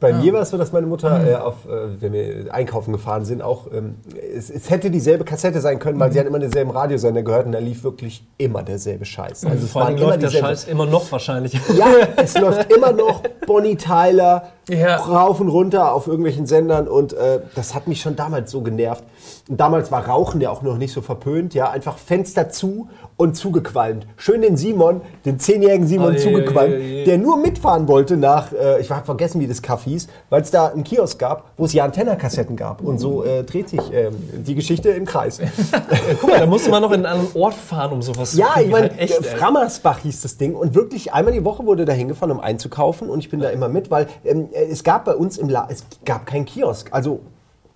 [0.00, 3.24] Bei mir war es so, dass meine Mutter, äh, auf, äh, wenn wir einkaufen gefahren
[3.24, 3.96] sind, auch, ähm,
[4.32, 7.52] es, es hätte dieselbe Kassette sein können, weil sie hat immer denselben Radiosender gehört und
[7.52, 9.44] da lief wirklich immer derselbe Scheiß.
[9.44, 11.58] Also es Vor allem läuft der Scheiß immer noch wahrscheinlich.
[11.76, 14.96] Ja, es läuft immer noch Bonnie Tyler Ja.
[14.96, 19.02] rauf und runter auf irgendwelchen Sendern und äh, das hat mich schon damals so genervt.
[19.48, 23.34] Und damals war Rauchen ja auch noch nicht so verpönt, ja, einfach Fenster zu und
[23.34, 24.06] zugequalmt.
[24.16, 27.04] Schön den Simon, den zehnjährigen Simon Oje, zugequalmt, oje, oje.
[27.04, 30.50] der nur mitfahren wollte nach, äh, ich habe vergessen, wie das Kaff hieß, weil es
[30.50, 32.80] da einen Kiosk gab, wo es ja Antenna-Kassetten gab.
[32.80, 34.14] Und so äh, dreht sich ähm,
[34.46, 35.40] die Geschichte im Kreis.
[36.20, 38.54] Guck mal, da musste man noch in einen anderen Ort fahren, um sowas zu Ja,
[38.60, 39.22] ich meine, Halt echt, äh.
[39.22, 43.18] Frammersbach hieß das Ding und wirklich einmal die Woche wurde da hingefahren, um einzukaufen und
[43.20, 45.84] ich bin da immer mit, weil ähm, äh, es gab bei uns im La es
[46.04, 46.88] gab keinen Kiosk.
[46.92, 47.20] Also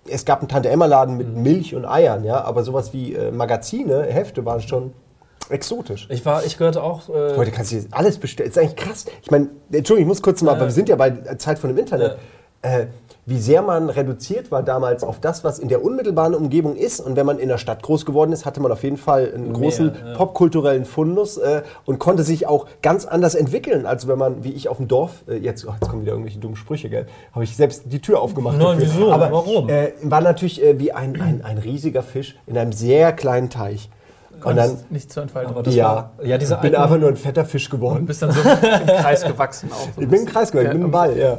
[0.09, 1.43] es gab einen Tante-Emma-Laden mit Mhm.
[1.43, 4.93] Milch und Eiern, ja, aber sowas wie äh, Magazine, Hefte waren schon
[5.49, 6.07] exotisch.
[6.09, 7.09] Ich war, ich gehörte auch.
[7.09, 8.49] Äh, Heute kannst du dir alles bestellen.
[8.49, 9.05] Ist eigentlich krass.
[9.21, 11.69] Ich meine, Entschuldigung, ich muss kurz mal, weil wir sind ja bei der Zeit von
[11.69, 12.17] dem Internet.
[12.61, 12.87] äh,
[13.25, 16.99] wie sehr man reduziert war damals auf das, was in der unmittelbaren Umgebung ist.
[16.99, 19.53] Und wenn man in der Stadt groß geworden ist, hatte man auf jeden Fall einen
[19.53, 20.13] großen ja.
[20.15, 24.67] popkulturellen Fundus äh, und konnte sich auch ganz anders entwickeln, als wenn man, wie ich
[24.67, 27.55] auf dem Dorf, äh, jetzt, oh, jetzt kommen wieder irgendwelche dummen Sprüche, gell, habe ich
[27.55, 28.57] selbst die Tür aufgemacht.
[28.57, 28.93] Nein, dafür.
[28.93, 29.11] wieso?
[29.11, 29.69] Aber Warum?
[29.69, 33.89] Äh, war natürlich äh, wie ein, ein, ein riesiger Fisch in einem sehr kleinen Teich.
[34.51, 35.53] Und dann, nicht zur Entfaltung.
[35.53, 35.85] Aber das ja,
[36.17, 38.05] war- ja, diese ich bin einfach nur ein fetter Fisch Du geworden.
[38.05, 38.47] bist dann so im
[38.87, 39.87] Kreis gewachsen auch.
[39.95, 41.37] So Ich bin ein Kreis geworden, ich bin ein Ball, ja.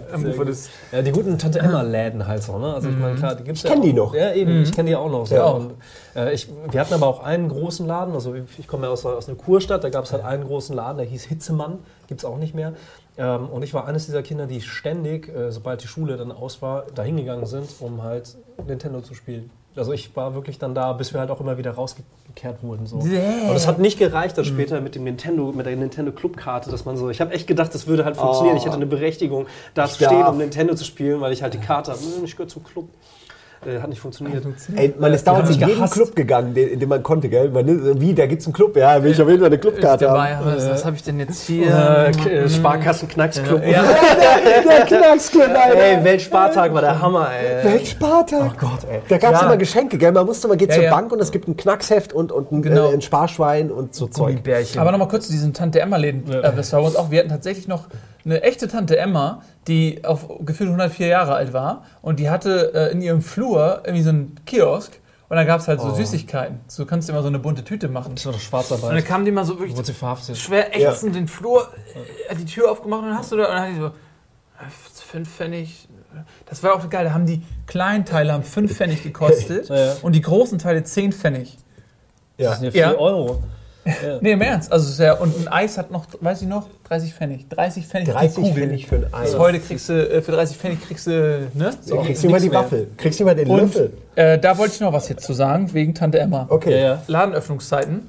[0.93, 2.75] Ja, die guten Tante Emma-Läden halt so, ne?
[2.75, 4.07] Also ich meine, klar, die gibt's Ich kenn ja die auch.
[4.13, 4.15] noch.
[4.15, 5.27] Ja, eben, ich kenne die auch noch.
[5.27, 5.35] So.
[5.35, 5.45] Ja.
[5.47, 5.73] Und,
[6.17, 9.29] äh, ich, wir hatten aber auch einen großen Laden, also ich komme ja aus, aus
[9.29, 12.39] einer Kurstadt, da gab es halt einen großen Laden, der hieß Hitzemann, gibt es auch
[12.39, 12.73] nicht mehr.
[13.17, 16.63] Ähm, und ich war eines dieser Kinder, die ständig, äh, sobald die Schule dann aus
[16.63, 19.51] war, da hingegangen sind, um halt Nintendo zu spielen.
[19.77, 22.87] Also ich war wirklich dann da, bis wir halt auch immer wieder rausgekehrt wurden.
[22.87, 23.01] So.
[23.01, 23.51] Yeah.
[23.51, 26.85] Und es hat nicht gereicht dann später mit dem Nintendo, mit der Nintendo Clubkarte, dass
[26.85, 27.11] man so.
[27.11, 28.55] Ich habe echt gedacht, das würde halt funktionieren.
[28.55, 28.59] Oh.
[28.59, 31.59] Ich hätte eine Berechtigung, da zu stehen, um Nintendo zu spielen, weil ich halt die
[31.59, 32.01] Karte habe.
[32.25, 32.89] Ich gehöre zum Club.
[33.67, 34.45] Äh, hat nicht funktioniert.
[34.77, 35.95] Ey, man ist damals haben in jeden gehasst.
[35.95, 37.49] Club gegangen, den- in dem man konnte, gell?
[37.51, 38.77] Man, wie, da gibt's einen Club?
[38.77, 40.37] Ja, will ich auf jeden Fall eine Clubkarte dabei.
[40.37, 40.47] haben.
[40.47, 41.67] Was, was habe ich denn jetzt hier?
[41.67, 42.11] Äh,
[42.45, 43.63] äh, Sparkassen-Knacksclub.
[43.65, 45.77] Der Knacksclub, Alter.
[45.83, 47.65] Ey, Weltspartag war der Hammer, ey.
[47.65, 48.53] Weltspartag.
[48.55, 49.01] Oh Gott, ey.
[49.09, 49.47] Da gab's Ja.
[49.47, 50.13] immer Geschenke, gell?
[50.13, 50.91] Man musste, man geht Ja, zur ja.
[50.91, 52.91] Bank und es gibt ein Knacksheft und, und ein, Genau.
[52.91, 54.39] äh, ein Sparschwein und so Zeug.
[54.77, 56.25] Aber nochmal kurz zu diesen Tante Emma-Läden.
[56.31, 56.41] Ja.
[56.41, 57.11] Äh, das war uns auch.
[57.11, 57.85] Wir hatten tatsächlich noch
[58.25, 61.85] eine echte Tante Emma, die auf gefühlt 104 Jahre alt war.
[62.03, 64.99] Und die hatte äh, in ihrem Flur irgendwie so einen Kiosk.
[65.29, 66.61] Und da gab es halt so Süßigkeiten.
[66.69, 68.15] So du kannst immer so eine bunte Tüte machen.
[68.15, 68.97] das war doch Und Schwarzarbeit.
[68.97, 70.37] dann kamen die mal so wirklich verhaftet.
[70.37, 71.69] schwer ächzend den Flur,
[72.29, 73.91] äh, die Tür aufgemacht und dann hast du da, und dann hat die so, äh,
[75.11, 75.89] fünf Pfennig.
[76.47, 79.97] Das war auch geil, da haben die kleinen Teile haben fünf Pfennig gekostet Ja, ja.
[80.03, 81.57] und die großen Teile zehn Pfennig.
[82.37, 82.51] Ja.
[82.51, 83.01] Das sind ja 4
[83.85, 84.19] Ja.
[84.21, 84.73] Nee, im Ernst.
[84.73, 87.51] Also ist ja, und ein Eis hat noch, weiß ich noch, 30 Pfennig.
[87.51, 88.63] 30 Pfennig 30 die Kugel.
[88.65, 89.17] Pfennig für ein Ei.
[89.19, 91.71] Also heute kriegst du, äh, für 30 Pfennig kriegst du, ne?
[91.83, 92.59] So, Kriegst du mal nix die mehr.
[92.61, 92.91] Waffel?
[92.97, 93.93] Kriegst du mal den Und Löffel?
[94.17, 96.47] äh, da wollte ich noch was jetzt zu sagen, wegen Tante Emma.
[96.49, 96.71] Okay.
[96.73, 97.03] Ja, ja.
[97.09, 98.09] Ladenöffnungszeiten.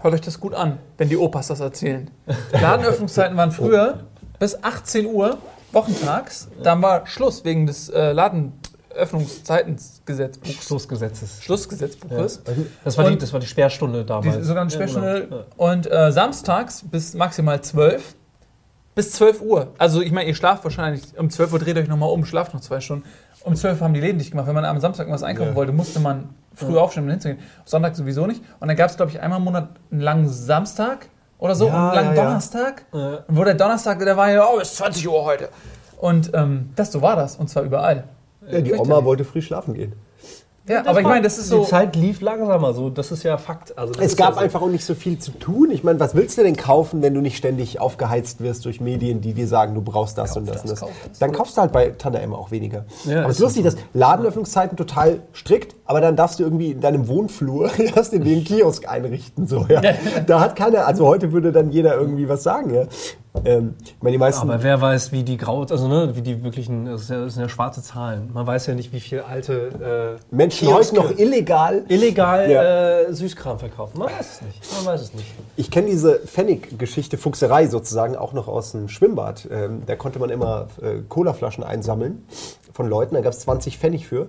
[0.00, 2.10] Hört euch das gut an, wenn die Opas das erzählen.
[2.52, 4.00] Ladenöffnungszeiten waren früher
[4.38, 5.38] bis 18 Uhr
[5.72, 6.48] wochentags.
[6.62, 8.12] Dann war Schluss wegen des äh,
[8.90, 10.64] Ladenöffnungszeitengesetzbuchs.
[10.66, 11.42] Schlussgesetzes.
[11.42, 12.42] Schlussgesetzbuches.
[12.84, 14.46] Das war, die, das war die Sperrstunde Die, damals.
[14.46, 15.26] sogar eine Ja, Sperrstunde.
[15.28, 15.44] genau.
[15.56, 18.14] Und äh, samstags bis maximal 12.
[18.94, 19.68] Bis 12 Uhr.
[19.78, 22.60] Also ich meine, ihr schlaft wahrscheinlich, um 12 Uhr dreht euch nochmal um, schlaft noch
[22.60, 23.04] zwei Stunden.
[23.44, 24.48] Um 12 Uhr haben die Läden dicht gemacht.
[24.48, 25.54] Wenn man am Samstag was einkaufen Ja.
[25.54, 27.38] wollte, musste man früh aufstehen, um hinzugehen.
[27.64, 28.42] Sonntag sowieso nicht.
[28.58, 31.06] Und dann gab es, glaube ich, einmal im Monat einen langen Samstag
[31.38, 32.24] oder so Ja, einen langen ja, ja.
[32.24, 32.84] Donnerstag.
[32.92, 33.18] Ja.
[33.28, 35.48] Und wo der Donnerstag, der war ja, oh, bis 20 Uhr heute.
[35.98, 37.36] Und ähm, das, so war das.
[37.36, 38.02] Und zwar überall.
[38.50, 39.94] Ja, die Oma wollte früh schlafen gehen.
[40.68, 41.62] Ja, aber ich meine, das ist so.
[41.62, 42.90] Die Zeit lief langsamer, so.
[42.90, 43.76] Das ist ja Fakt.
[43.78, 44.40] Also, Es gab ja so.
[44.40, 45.70] einfach auch nicht so viel zu tun.
[45.70, 49.20] Ich meine, was willst du denn kaufen, wenn du nicht ständig aufgeheizt wirst durch Medien,
[49.20, 51.18] die dir sagen, du brauchst das und das, das, und das.
[51.18, 52.84] Dann kaufst du halt bei Tante Emma auch weniger.
[53.04, 56.80] Ja, aber es ist lustig, dass Ladenöffnungszeiten total strikt, aber dann darfst du irgendwie in
[56.80, 59.46] deinem Wohnflur erst in den Kiosk einrichten.
[59.46, 59.80] So, ja.
[60.26, 62.74] Da hat keiner, also heute würde dann jeder irgendwie was sagen.
[62.74, 62.84] Ja.
[63.44, 64.50] Ähm, ich meine, die meisten.
[64.50, 67.34] Aber wer weiß, wie die grau, also ne, wie die wirklichen, das, ist ja, das
[67.34, 68.30] sind ja schwarze Zahlen.
[68.32, 72.62] Man weiß ja nicht, wie viel alte äh, Menschen Kioske heute noch illegal illegal Ja.
[73.02, 73.98] äh, Süßkram verkaufen.
[73.98, 74.60] Man weiß es nicht.
[74.76, 75.26] Man weiß es nicht.
[75.56, 79.48] Ich kenne diese Pfennig-Geschichte, Fuchserei sozusagen, auch noch aus dem Schwimmbad.
[79.50, 82.24] Ähm, da konnte man immer äh, Colaflaschen einsammeln
[82.72, 84.26] von Leuten, da gab es 20 Pfennig für.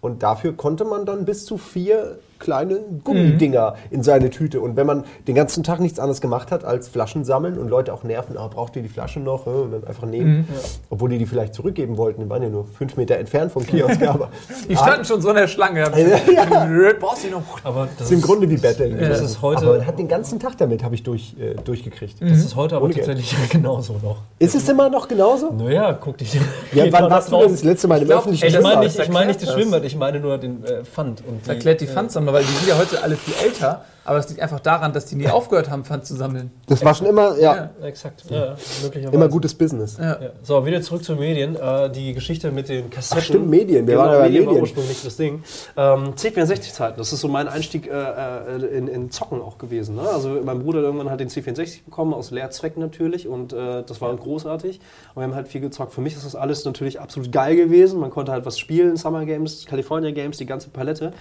[0.00, 4.60] Und dafür konnte man dann bis zu vier kleine Gummidinger in seine Tüte.
[4.60, 7.92] Und wenn man den ganzen Tag nichts anderes gemacht hat, als Flaschen sammeln und Leute
[7.94, 9.46] auch nerven, ah, braucht ihr die Flasche noch?
[9.46, 10.48] Ja, Und dann einfach nehmen.
[10.88, 12.22] Obwohl die die vielleicht zurückgeben wollten.
[12.22, 14.02] Die waren ja nur fünf Meter entfernt vom Kiosk.
[14.02, 14.30] aber
[14.68, 15.80] Die standen schon so in der Schlange.
[15.80, 16.66] Ja.
[16.66, 17.42] Nö, Brauchst du die noch?
[17.64, 18.98] Aber das ist im Grunde wie Betteln.
[18.98, 22.20] Das ist heute- aber man hat den ganzen Tag damit, habe ich durch, äh, durchgekriegt.
[22.22, 23.06] Das ist heute aber Ohne Geld.
[23.06, 24.22] tatsächlich genauso noch.
[24.38, 25.52] Ist es immer noch genauso?
[25.52, 26.34] Naja, guck dich.
[26.72, 29.08] Ja, wann warst du das letzte Mal im glaub, öffentlichen ey, Ich meine nicht, ich
[29.10, 31.22] meine nicht das Schwimmbad, ich meine nur den äh, Pfand.
[31.26, 31.86] Und Das erklärt die
[32.30, 35.06] Pfandsammler, weil die sind ja heute alle viel älter, aber es liegt einfach daran, dass
[35.06, 36.50] die nie aufgehört haben, Pfand zu sammeln.
[36.66, 37.86] Das war schon immer, ja, Ja.
[37.86, 38.24] Exakt.
[38.28, 39.14] Ja, möglicherweise.
[39.14, 39.98] immer gutes Business.
[39.98, 40.20] Ja.
[40.20, 40.30] Ja.
[40.42, 41.54] So, wieder zurück zu den Medien.
[41.54, 43.18] Äh, die Geschichte mit den Kassetten.
[43.20, 43.86] Ach, stimmt, Medien.
[43.86, 44.62] Wir genau, waren ja bei Medien war Medien.
[44.62, 45.42] ursprünglich das Ding.
[45.76, 49.96] Ähm, C64-Zeiten, das ist so mein Einstieg äh, äh, in, in Zocken auch gewesen.
[49.96, 50.02] Ne?
[50.08, 53.28] Also mein Bruder irgendwann hat den C64 bekommen, aus Lehrzwecken natürlich.
[53.28, 54.80] Und äh, das war großartig.
[55.14, 55.92] Und wir haben halt viel gezockt.
[55.92, 58.00] Für mich ist das alles natürlich absolut geil gewesen.
[58.00, 61.12] Man konnte halt was spielen, Summer Games, California Games, die ganze Palette.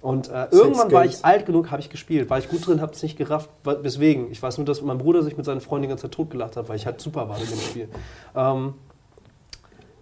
[0.00, 2.30] Und äh, irgendwann war ich alt genug, habe ich gespielt.
[2.30, 3.50] War ich gut drin, habe es nicht gerafft.
[3.64, 4.30] Weswegen?
[4.30, 6.68] Ich weiß nur, dass mein Bruder sich mit seinen Freunden die ganze Zeit totgelacht hat,
[6.68, 7.88] weil ich halt super war in dem Spiel.
[8.34, 8.74] Ähm,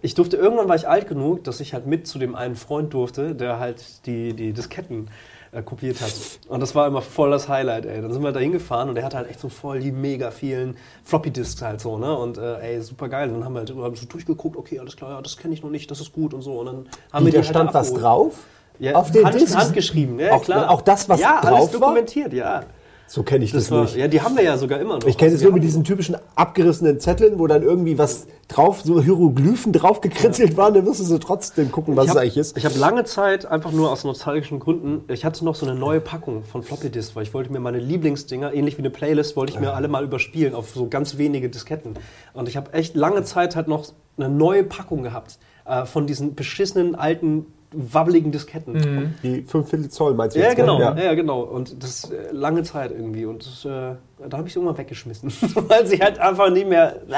[0.01, 2.93] ich durfte, irgendwann war ich alt genug, dass ich halt mit zu dem einen Freund
[2.93, 5.09] durfte, der halt die, die Disketten
[5.51, 6.13] äh, kopiert hat.
[6.47, 8.01] Und das war immer voll das Highlight, ey.
[8.01, 10.77] Dann sind wir da hingefahren und er hatte halt echt so voll die mega vielen
[11.05, 12.15] Floppy-Disks halt so, ne?
[12.15, 13.29] Und äh, ey, super geil.
[13.29, 15.71] Dann haben wir halt haben so durchgeguckt, okay, alles klar, ja, das kenne ich noch
[15.71, 16.59] nicht, das ist gut und so.
[16.59, 16.75] Und dann
[17.11, 18.43] haben Wie, wir da die stand halt was drauf?
[18.79, 19.55] Ja, Auf den Hand, Disks?
[19.55, 20.69] handgeschrieben, ja, Auch- klar.
[20.69, 21.79] auch das, was ja, drauf alles war?
[21.79, 22.63] dokumentiert, ja.
[23.07, 23.97] So kenne ich das, Das war, nicht.
[23.97, 25.05] ja, die haben wir ja sogar immer noch.
[25.05, 28.81] Ich kenne Also es nur mit diesen typischen abgerissenen Zetteln, wo dann irgendwie was drauf,
[28.83, 32.37] so Hieroglyphen drauf gekritzelt waren, dann musstest du trotzdem gucken, was ich es hab, eigentlich
[32.37, 32.57] ist.
[32.57, 36.01] Ich habe lange Zeit, einfach nur aus nostalgischen Gründen, ich hatte noch so eine neue
[36.01, 39.53] Packung von Floppy Disk, weil ich wollte mir meine Lieblingsdinger, ähnlich wie eine Playlist, wollte
[39.53, 41.93] ich mir alle mal überspielen auf so ganz wenige Disketten.
[42.33, 43.85] Und ich habe echt lange Zeit halt noch
[44.17, 49.15] eine neue Packung gehabt äh, von diesen beschissenen alten wabbeligen Disketten.
[49.23, 50.55] Die 5 Viertel Zoll meinst du Ja, jetzt?
[50.55, 50.95] genau, Ja.
[50.97, 51.13] ja.
[51.13, 51.41] genau.
[51.41, 53.25] Und das äh, lange Zeit irgendwie.
[53.25, 53.95] Und das, äh,
[54.29, 55.31] da habe ich sie irgendwann weggeschmissen.
[55.67, 56.95] Weil sie halt einfach nicht mehr.
[57.07, 57.13] Äh,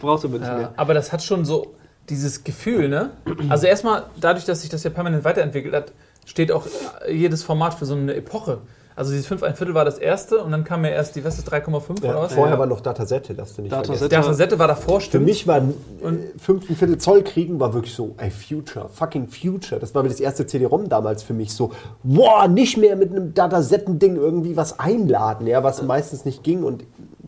[0.00, 0.74] brauchst du nicht Ja, mehr.
[0.76, 1.74] aber das hat schon so
[2.08, 3.10] dieses Gefühl, ne?
[3.48, 5.92] Also erstmal, dadurch, dass sich das ja permanent weiterentwickelt hat,
[6.24, 6.66] steht auch
[7.10, 8.58] jedes Format für so eine Epoche.
[8.96, 11.36] Also dieses 5 ein Viertel war das erste und dann kam ja erst die, was
[11.38, 12.32] ist 3,5 Ja, oder was?
[12.32, 12.58] vorher Ja.
[12.58, 14.08] war noch Datasette, darfst du nicht Datasette.
[14.08, 15.26] Datasette war davor, Für stimmt.
[15.26, 15.62] mich war äh,
[16.38, 19.78] fünf ein Viertel Zoll kriegen war wirklich so, ey, Future, fucking Future.
[19.78, 24.16] Das war das erste CD-ROM damals für mich so, boah, nicht mehr mit einem Datasetten-Ding
[24.16, 26.84] irgendwie was einladen, ja, was meistens nicht ging und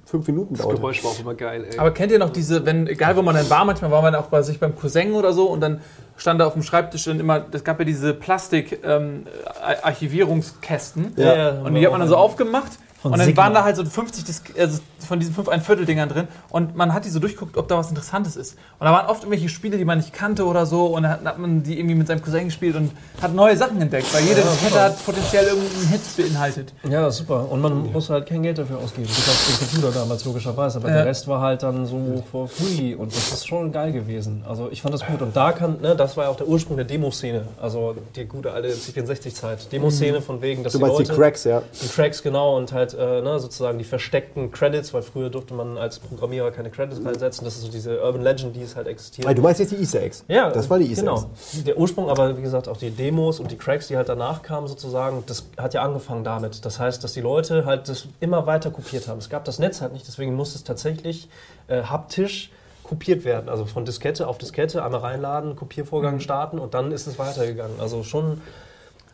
[0.09, 0.81] fünf Minuten Das dauerte.
[0.81, 1.79] Geräusch war auch immer geil, ey.
[1.79, 4.25] Aber kennt ihr noch diese, wenn, egal wo man dann war, manchmal war man auch
[4.27, 5.83] bei sich beim Cousin oder so und dann
[6.17, 11.75] stand da auf dem Schreibtisch dann immer, es gab ja diese Plastik-Archivierungskästen Ja, ja, und
[11.75, 13.43] die hat man dann so aufgemacht Von und dann Sigma.
[13.45, 16.75] waren da halt so 50 Disk also von diesen 5 ein Viertel Dingern drin und
[16.75, 18.55] man hat die so durchguckt, ob da was Interessantes ist.
[18.81, 21.39] Und da waren oft irgendwelche Spiele, die man nicht kannte oder so und dann hat,
[21.39, 22.91] man die irgendwie mit seinem Cousin gespielt und
[23.23, 26.73] hat neue Sachen entdeckt, weil jede Diskette hat potenziell irgendeinen Hit beinhaltet.
[26.91, 27.49] Ja, super.
[27.51, 29.07] Und man muss halt kein Geld dafür ausgeben.
[29.07, 30.79] Bis auf den Computer damals logischerweise.
[30.79, 30.97] Aber Ja.
[30.97, 32.95] der Rest war halt dann so for free.
[32.97, 34.43] Und das ist schon geil gewesen.
[34.49, 35.23] Also ich fand das gut.
[35.23, 37.43] Und da kann, ne, das war ja auch der Ursprung der Demoszene.
[37.63, 39.71] Also die gute alte C64-Zeit.
[39.73, 41.15] Demoszene von wegen, dass Du die meinst die Leute...
[41.21, 41.63] Cracks, ja.
[41.83, 45.79] Die Tracks, genau, und halt äh, ne, sozusagen die versteckten Credits, weil früher durfte man
[45.79, 47.45] als Programmierer keine Credits reinsetzen.
[47.45, 49.27] Das ist so diese Urban Legend, die es halt existiert.
[49.29, 50.25] Ah, Du meinst jetzt die Easter Eggs?
[50.29, 51.17] Ja, Das war die Easter genau.
[51.33, 51.65] Eggs.
[51.65, 54.67] Der Ursprung, aber wie gesagt, auch die Demos und die Cracks, die halt danach kamen,
[54.69, 56.65] sozusagen, das hat ja angefangen damit.
[56.65, 59.19] Das heißt, dass die Leute halt das immer weiter kopiert haben.
[59.19, 61.29] Es gab das Netz halt nicht, deswegen musste es tatsächlich
[61.69, 62.51] äh, haptisch
[62.85, 63.49] kopiert werden.
[63.51, 66.21] Also von Diskette auf Diskette, einmal reinladen, Kopiervorgang Mhm.
[66.21, 67.81] starten und dann ist es weitergegangen.
[67.81, 68.41] Also schon,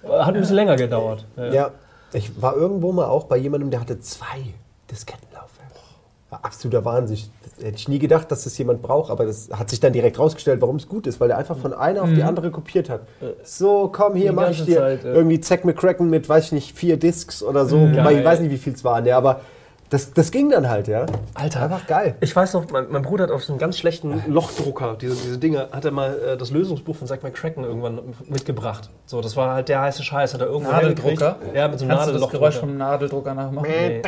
[0.08, 1.24] hat ein bisschen länger gedauert.
[1.36, 1.70] Ja,
[2.14, 4.54] ich war irgendwo mal auch bei jemandem, der hatte zwei
[4.90, 5.74] Diskettenlaufwerke.
[6.30, 7.18] War absoluter Wahnsinn.
[7.56, 10.18] Das hätte ich nie gedacht, dass das jemand braucht, aber das hat sich dann direkt
[10.18, 13.02] rausgestellt, warum es gut ist, weil er einfach von einer auf die andere kopiert hat.
[13.44, 15.12] So, komm, hier Die mach ich dir Zeit, ja.
[15.12, 18.50] irgendwie Zack McCracken mit, weiß ich nicht, vier Discs oder so, wobei ich weiß nicht,
[18.50, 19.40] wie viel es waren, ja, aber
[19.94, 21.06] das, das ging dann halt, ja.
[21.34, 21.62] Alter.
[21.62, 22.16] Einfach geil.
[22.20, 25.38] Ich weiß noch, mein, mein Bruder hat auf so einem ganz schlechten Lochdrucker, diese, diese
[25.38, 28.90] Dinge, hat er mal äh, das Lösungsbuch von Zack McCracken irgendwann mitgebracht.
[29.06, 31.36] So, das war halt der heiße Scheiß, hat er irgendwo Nadeldrucker?
[31.54, 32.28] Ja, mit so einem Kannst du das.
[32.28, 33.68] Geräusch vom Nadeldrucker nachmachen?
[33.70, 34.02] Nee.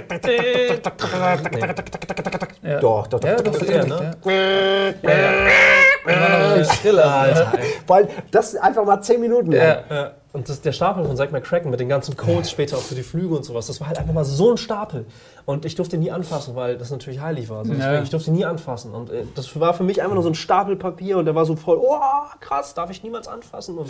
[2.64, 2.80] Ja.
[2.80, 3.28] Doch, doch, doch.
[3.28, 3.66] Ja, doch, doch, doch.
[3.66, 4.16] so Ja, ähnlich, ne?
[5.04, 5.08] ja.
[5.08, 6.20] Ja, ja.
[6.20, 7.52] War noch so Schriller, Alter.
[7.86, 9.84] Weil das einfach mal zehn Minuten lang.
[9.88, 9.96] Ja.
[9.96, 10.10] Ja.
[10.32, 13.02] Und das, der Stapel von Zack McCracken mit den ganzen Codes später auch für die
[13.02, 15.06] Flüge und sowas, das war halt einfach mal so ein Stapel.
[15.46, 17.58] Und ich durfte nie anfassen, weil das natürlich heilig war.
[17.60, 18.02] Also Ja.
[18.02, 18.92] ich durfte nie anfassen.
[18.92, 21.46] Und äh, das war für mich einfach nur so ein Stapel Papier und der war
[21.46, 22.00] so voll, oh
[22.40, 23.78] krass, darf ich niemals anfassen.
[23.78, 23.88] Und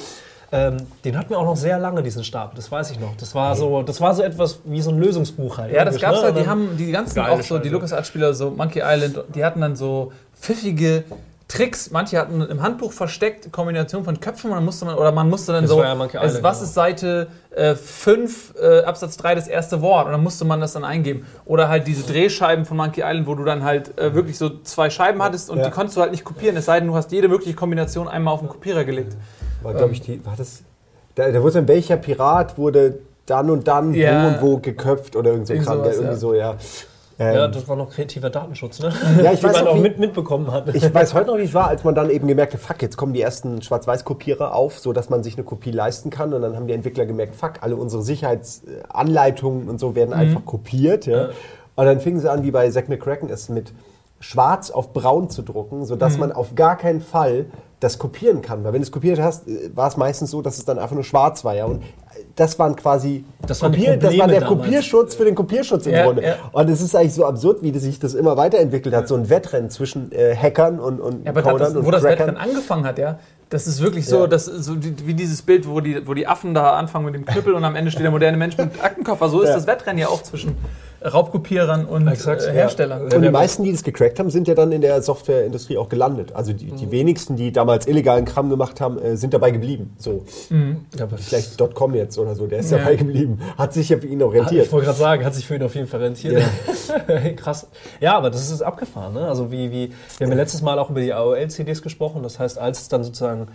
[0.53, 3.16] ähm, den hatten wir auch noch sehr lange, diesen Stapel, das weiß ich noch.
[3.16, 5.73] Das war so, das war so etwas wie so ein Lösungsbuch halt.
[5.73, 6.25] Ja, das gab's ne?
[6.25, 7.71] halt, die haben die ganzen auch so, die.
[7.71, 11.05] LucasArts-Spieler, so Monkey Island, die hatten dann so pfiffige
[11.48, 11.90] Tricks.
[11.92, 15.62] Manche hatten im Handbuch versteckt Kombination von Köpfen, man musste man, oder man musste dann
[15.62, 16.64] Das so, war ja Island, was genau.
[16.64, 17.28] ist Seite
[17.76, 21.24] 5, äh, Absatz 3 das erste Wort und dann musste man das dann eingeben.
[21.44, 24.90] Oder halt diese Drehscheiben von Monkey Island, wo du dann halt äh, wirklich so zwei
[24.90, 25.66] Scheiben hattest und Ja.
[25.66, 28.35] die konntest du halt nicht kopieren, es sei denn, du hast jede mögliche Kombination einmal
[28.35, 29.16] auf den Kopierer gelegt.
[29.62, 30.62] War, glaube ich, die, war das.
[31.14, 34.22] Da, da wurde dann, welcher Pirat wurde dann und dann Ja.
[34.22, 36.16] wo und wo geköpft oder irgend so Irgend sowas, irgendwie ja.
[36.16, 36.56] so, ja.
[37.18, 38.92] Ähm, Ja, das war noch kreativer Datenschutz, ne?
[39.22, 40.74] Ja, ich weiß man auch, auch wie- mit, mitbekommen hat.
[40.74, 42.96] Ich weiß heute noch, wie es war, als man dann eben gemerkt hat, fuck, jetzt
[42.96, 46.35] kommen die ersten Schwarz-Weiß-Kopierer auf, so dass man sich eine Kopie leisten kann.
[46.35, 51.07] Und dann haben die Entwickler gemerkt, fuck, alle unsere Sicherheitsanleitungen und so werden einfach kopiert.
[51.07, 51.29] Ja.
[51.74, 53.72] Und dann fingen sie an, wie bei Zack McCracken, es mit
[54.20, 57.46] schwarz auf braun zu drucken, sodass man auf gar keinen Fall
[57.81, 58.64] das kopieren kann.
[58.64, 60.94] Weil wenn du es kopiert hast, äh, war es meistens so, dass es dann einfach
[60.94, 61.55] nur schwarz war.
[61.55, 61.66] Ja.
[61.66, 61.83] Und
[62.35, 64.62] das waren quasi Das waren Kopier- das war der damals.
[64.62, 66.22] Kopierschutz für den Kopierschutz im Ja, Grunde.
[66.22, 66.35] ja.
[66.52, 69.09] Und es ist eigentlich so absurd, wie sich das immer weiterentwickelt hat.
[69.09, 72.02] So ein Wettrennen zwischen äh, Hackern und, und Ja, aber Codern das, und wo das
[72.02, 72.29] Crackern.
[72.29, 73.18] Wettrennen angefangen hat, ja,
[73.50, 74.26] das ist wirklich so, Ja.
[74.26, 77.24] das, so die, wie dieses Bild, wo die, wo die Affen da anfangen mit dem
[77.24, 79.29] Knüppel und am Ende steht der moderne Mensch mit Aktenkoffer.
[79.29, 79.55] So ist Ja.
[79.55, 80.57] das Wettrennen ja auch zwischen,
[81.05, 82.52] Raubkopierern und Exakt, äh, ja.
[82.52, 83.02] Herstellern.
[83.02, 86.33] Und die meisten, die das gecrackt haben, sind ja dann in der Softwareindustrie auch gelandet.
[86.35, 86.76] Also die, Mhm.
[86.76, 89.94] die wenigsten, die damals illegalen Kram gemacht haben, äh, sind dabei geblieben.
[89.98, 90.24] So,
[90.96, 92.79] Ja, aber vielleicht .com jetzt oder so, der ist Ja.
[92.79, 93.40] dabei geblieben.
[93.59, 94.66] Hat sich ja für ihn orientiert.
[94.66, 96.42] Ich wollte gerade sagen, hat sich für ihn auf jeden Fall rentiert.
[97.37, 97.66] Krass.
[98.01, 99.14] Ja, aber das ist abgefahren.
[99.14, 99.27] Ne?
[99.27, 102.23] Also wie, wie, wir haben ja letztes Mal auch über die AOL-CDs gesprochen.
[102.23, 103.49] Das heißt, als es dann sozusagen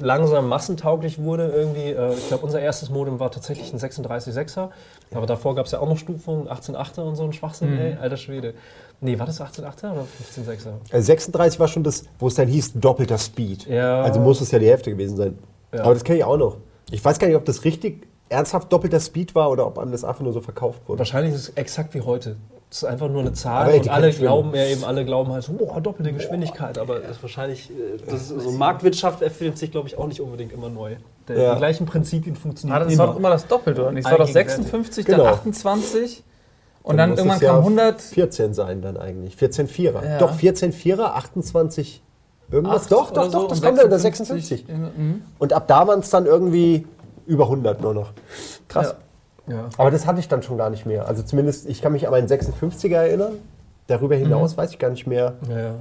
[0.00, 4.70] langsam massentauglich wurde, irgendwie, äh, ich glaube, unser erstes Modem war tatsächlich ein 36.6er.
[5.14, 8.16] Aber davor gab es ja auch noch Stufungen, 18.8er und so ein Schwachsinn, ey, alter
[8.16, 8.54] Schwede.
[9.00, 10.94] Nee, war das 18.8er oder 15.6er?
[10.94, 13.66] Äh, 36 war schon das, wo es dann hieß, doppelter Speed.
[13.66, 14.02] Ja.
[14.02, 15.38] Also muss es ja die Hälfte gewesen sein.
[15.72, 15.84] Ja.
[15.84, 16.56] Aber das kenne ich auch noch.
[16.90, 20.04] Ich weiß gar nicht, ob das richtig ernsthaft doppelter Speed war oder ob einem das
[20.04, 20.98] einfach nur so verkauft wurde.
[20.98, 22.36] Wahrscheinlich ist es exakt wie heute.
[22.70, 25.42] Es ist einfach nur eine Zahl Aber und alle glauben ja eben, alle glauben halt
[25.42, 29.70] so, boah, doppelte Geschwindigkeit, aber Das ist wahrscheinlich, äh, das ist so Marktwirtschaft erfindet sich,
[29.70, 30.96] glaube ich, auch nicht unbedingt immer neu.
[31.28, 31.52] der, Ja.
[31.54, 32.98] die gleichen Prinzipien Ah, funktionieren das immer.
[33.00, 34.04] war doch immer das Doppelte, oder nicht?
[34.06, 34.64] Es war doch Allgegenwärtig.
[34.64, 35.24] 56, Genau.
[35.24, 36.24] dann 28
[36.82, 38.00] und dann, muss irgendwann es ja kam 100.
[38.02, 39.36] 14 sein dann eigentlich.
[39.36, 40.04] 14 Vierer.
[40.04, 40.18] Ja.
[40.18, 42.02] Doch, 14 Vierer, 28
[42.50, 42.88] irgendwas.
[42.88, 44.66] Doch, oder doch, so doch, das kommt unter 56.
[44.68, 45.22] Mhm.
[45.38, 46.86] Und ab da waren es dann irgendwie
[47.26, 48.12] über 100 nur noch.
[48.68, 48.94] Krass.
[49.46, 49.68] Ja.
[49.76, 51.08] Aber das hatte ich dann schon gar nicht mehr.
[51.08, 53.32] Also zumindest, ich kann mich an meinen 56er erinnern.
[53.86, 55.34] Darüber hinaus weiß ich gar nicht mehr.
[55.48, 55.74] Ja, ja.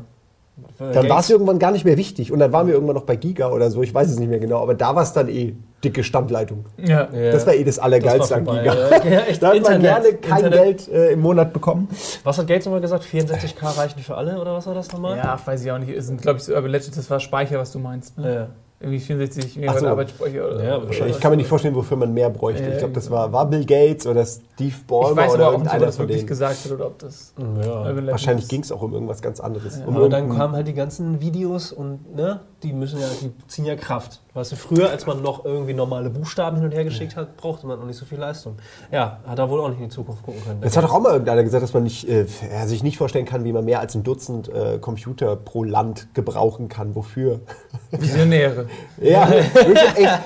[0.77, 2.31] Dann war es irgendwann gar nicht mehr wichtig.
[2.31, 4.39] Und dann waren wir irgendwann noch bei Giga oder so, ich weiß es nicht mehr
[4.39, 4.61] genau.
[4.61, 6.65] Aber da war es dann eh dicke Standleitung.
[6.77, 7.07] Ja.
[7.13, 7.31] Ja.
[7.31, 8.63] Das war eh das Allergeilste an Giga.
[8.63, 8.73] ja.
[9.07, 10.85] Ja, da hat man gerne kein Internet.
[10.85, 11.87] Geld äh, im Monat bekommen.
[12.23, 13.03] Was hat Gates nochmal gesagt?
[13.03, 15.17] 64k reichen für alle oder was war das nochmal?
[15.17, 15.89] Ja, weiß ich auch nicht.
[15.89, 18.17] Ist, glaube ich, das war Speicher, was du meinst.
[18.17, 18.33] Ne?
[18.33, 18.47] Ja.
[18.79, 19.87] Irgendwie 64 Ach Megabyte so.
[19.87, 21.15] Arbeitsspeicher oder Ja, oder wahrscheinlich.
[21.15, 22.61] Ich kann mir nicht vorstellen, wofür man mehr bräuchte.
[22.61, 25.55] Ja, ich glaube, das war, war Bill Gates oder Steve Ballmer Ich weiß oder aber
[25.57, 26.27] auch nicht, ob das wirklich denen.
[26.27, 27.33] gesagt hat oder ob das
[27.65, 27.95] Ja.
[28.07, 29.81] Wahrscheinlich ging es auch um irgendwas ganz anderes.
[29.85, 33.65] Um Aber dann kamen halt die ganzen Videos und ne, die müssen ja, die ziehen
[33.65, 34.21] ja Kraft.
[34.37, 37.65] Weißt du, früher, als man noch irgendwie normale Buchstaben hin und her geschickt hat, brauchte
[37.65, 38.57] man noch nicht so viel Leistung.
[38.91, 40.61] Ja, hat er wohl auch nicht in die Zukunft gucken können.
[40.61, 42.25] Jetzt hat doch auch mal irgendeiner gesagt, dass man nicht, äh,
[42.67, 46.69] sich nicht vorstellen kann, wie man mehr als ein Dutzend äh, Computer pro Land gebrauchen
[46.69, 46.93] kann.
[46.93, 47.39] Wofür?
[47.91, 48.67] Visionäre.
[49.01, 49.55] Ja, echt.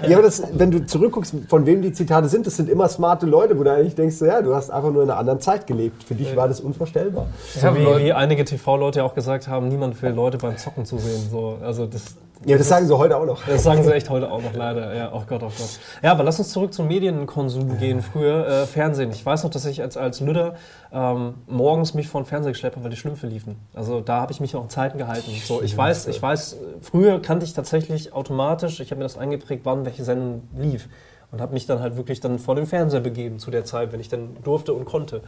[0.09, 3.25] ja aber das, wenn du zurückguckst, von wem die Zitate sind, das sind immer smarte
[3.25, 6.03] Leute, wo du eigentlich denkst, ja, du hast einfach nur in einer anderen Zeit gelebt.
[6.03, 7.27] Für dich war das unvorstellbar.
[7.53, 10.57] so Ja, wie, Leute- wie einige TV-Leute ja auch gesagt haben, niemand will Leute beim
[10.57, 11.29] Zocken zu sehen.
[11.31, 13.45] So, also das, Ja, das sagen sie heute auch noch.
[13.45, 14.95] Das sagen sie echt heute auch noch leider.
[14.95, 15.79] Ja, oh Gott, oh Gott.
[16.01, 18.01] Ja, aber lass uns zurück zum Medienkonsum gehen.
[18.01, 19.11] Früher äh, Fernsehen.
[19.11, 20.55] Ich weiß noch, dass ich als, als Lüder
[20.91, 23.57] ähm, morgens mich vor den Fernseher geschleppt habe, weil die Schlümpfe liefen.
[23.75, 25.31] Also da habe ich mich auch in Zeiten gehalten.
[25.45, 29.61] So, ich weiß, ich weiß, früher kannte ich tatsächlich automatisch, ich habe mir das eingeprägt,
[29.65, 30.89] wann welche Sendung lief.
[31.31, 34.01] Und habe mich dann halt wirklich dann vor den Fernseher begeben zu der Zeit, wenn
[34.01, 35.21] ich dann durfte und konnte.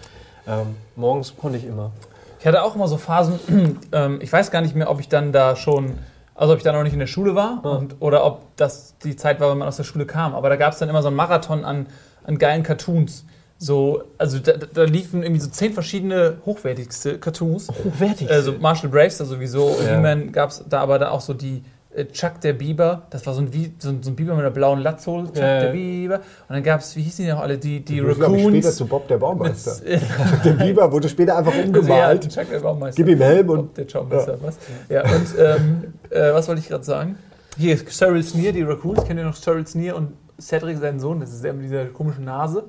[0.47, 1.91] Ähm, morgens konnte ich immer.
[2.39, 3.39] Ich hatte auch immer so Phasen,
[3.93, 5.93] ähm, ich weiß gar nicht mehr, ob ich dann da schon,
[6.35, 9.15] also ob ich da noch nicht in der Schule war und, oder ob das die
[9.15, 10.33] Zeit war, wenn man aus der Schule kam.
[10.33, 11.87] Aber da gab es dann immer so einen Marathon an,
[12.23, 13.25] an geilen Cartoons.
[13.59, 17.69] So, also da, da liefen irgendwie so zehn verschiedene hochwertigste Cartoons.
[17.69, 18.29] Hochwertig.
[18.29, 19.95] Also Marshall Bravestar sowieso, Ja.
[19.95, 21.63] He-Man gab es da aber da auch so die
[22.11, 24.49] Chuck der Biber, das war so ein, Wie- so ein, so ein Biber mit einer
[24.51, 25.59] blauen Latzhole, Chuck Ja, ja.
[25.61, 26.15] der Biber.
[26.15, 26.23] Und
[26.55, 28.75] dann gab es, wie hießen die noch alle, die, die Ich glaube, später Raccoons.
[28.75, 29.75] zu Bob der Baumeister.
[30.43, 32.29] Der Biber wurde später einfach ja, umgemalt.
[32.29, 33.03] Chuck der Baumeister.
[33.03, 34.57] Gib ihm Helm und Und der Schaumeister, was?
[34.89, 37.17] Ja, und ähm, äh, was wollte ich gerade sagen?
[37.57, 39.03] Hier ist Cheryl Sneer, die Raccoons.
[39.05, 41.19] Kennt ihr noch Cheryl Sneer und Cedric, seinen Sohn?
[41.19, 42.63] Das ist der mit dieser komischen Nase.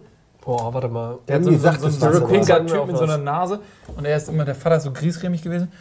[0.44, 1.18] Boah, warte mal.
[1.26, 3.16] Der hat so, so, so, so einen Sagt mir mit so einer.
[3.16, 3.60] Nase.
[3.96, 5.72] Und er ist immer, der Vater ist so griesgrämig gewesen.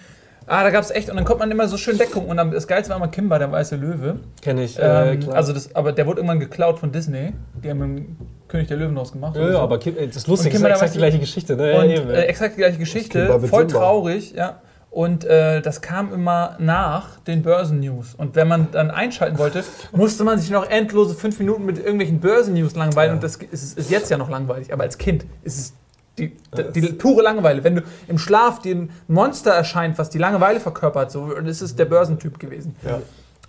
[0.48, 2.30] Ah, da gab es echt, und dann konnte man immer so schön weggucken.
[2.30, 4.20] Und dann, das Geilste war immer Kimba, der weiße Löwe.
[4.42, 4.78] Kenne ich.
[4.80, 5.36] äh, Ähm, klar.
[5.36, 7.34] also das, aber der wurde irgendwann geklaut von Disney.
[7.64, 9.36] Die haben einen König der Löwen draus gemacht.
[9.36, 9.60] ja, ja, so.
[9.60, 11.56] aber Kim, äh, das Lustige Und ist Kimber, exakt die gleiche Geschichte.
[11.56, 11.74] Ne?
[11.76, 13.68] Und Ja, äh, exakt die gleiche Geschichte, voll Simba.
[13.68, 14.62] traurig, ja.
[14.92, 18.14] Und äh, das kam immer nach den Börsennews.
[18.14, 22.20] Und wenn man dann einschalten wollte, musste man sich noch endlose fünf Minuten mit irgendwelchen
[22.20, 23.14] Börsennews langweilen.
[23.16, 24.72] Und das ist, ist jetzt ja noch langweilig.
[24.72, 25.74] Aber als Kind ist es
[26.18, 26.36] die,
[26.76, 27.64] die, die pure Langeweile.
[27.64, 31.62] Wenn du im Schlaf dir ein Monster erscheint, was die Langeweile verkörpert, so und es
[31.62, 32.76] ist der Börsentyp gewesen.
[32.86, 33.00] Ja.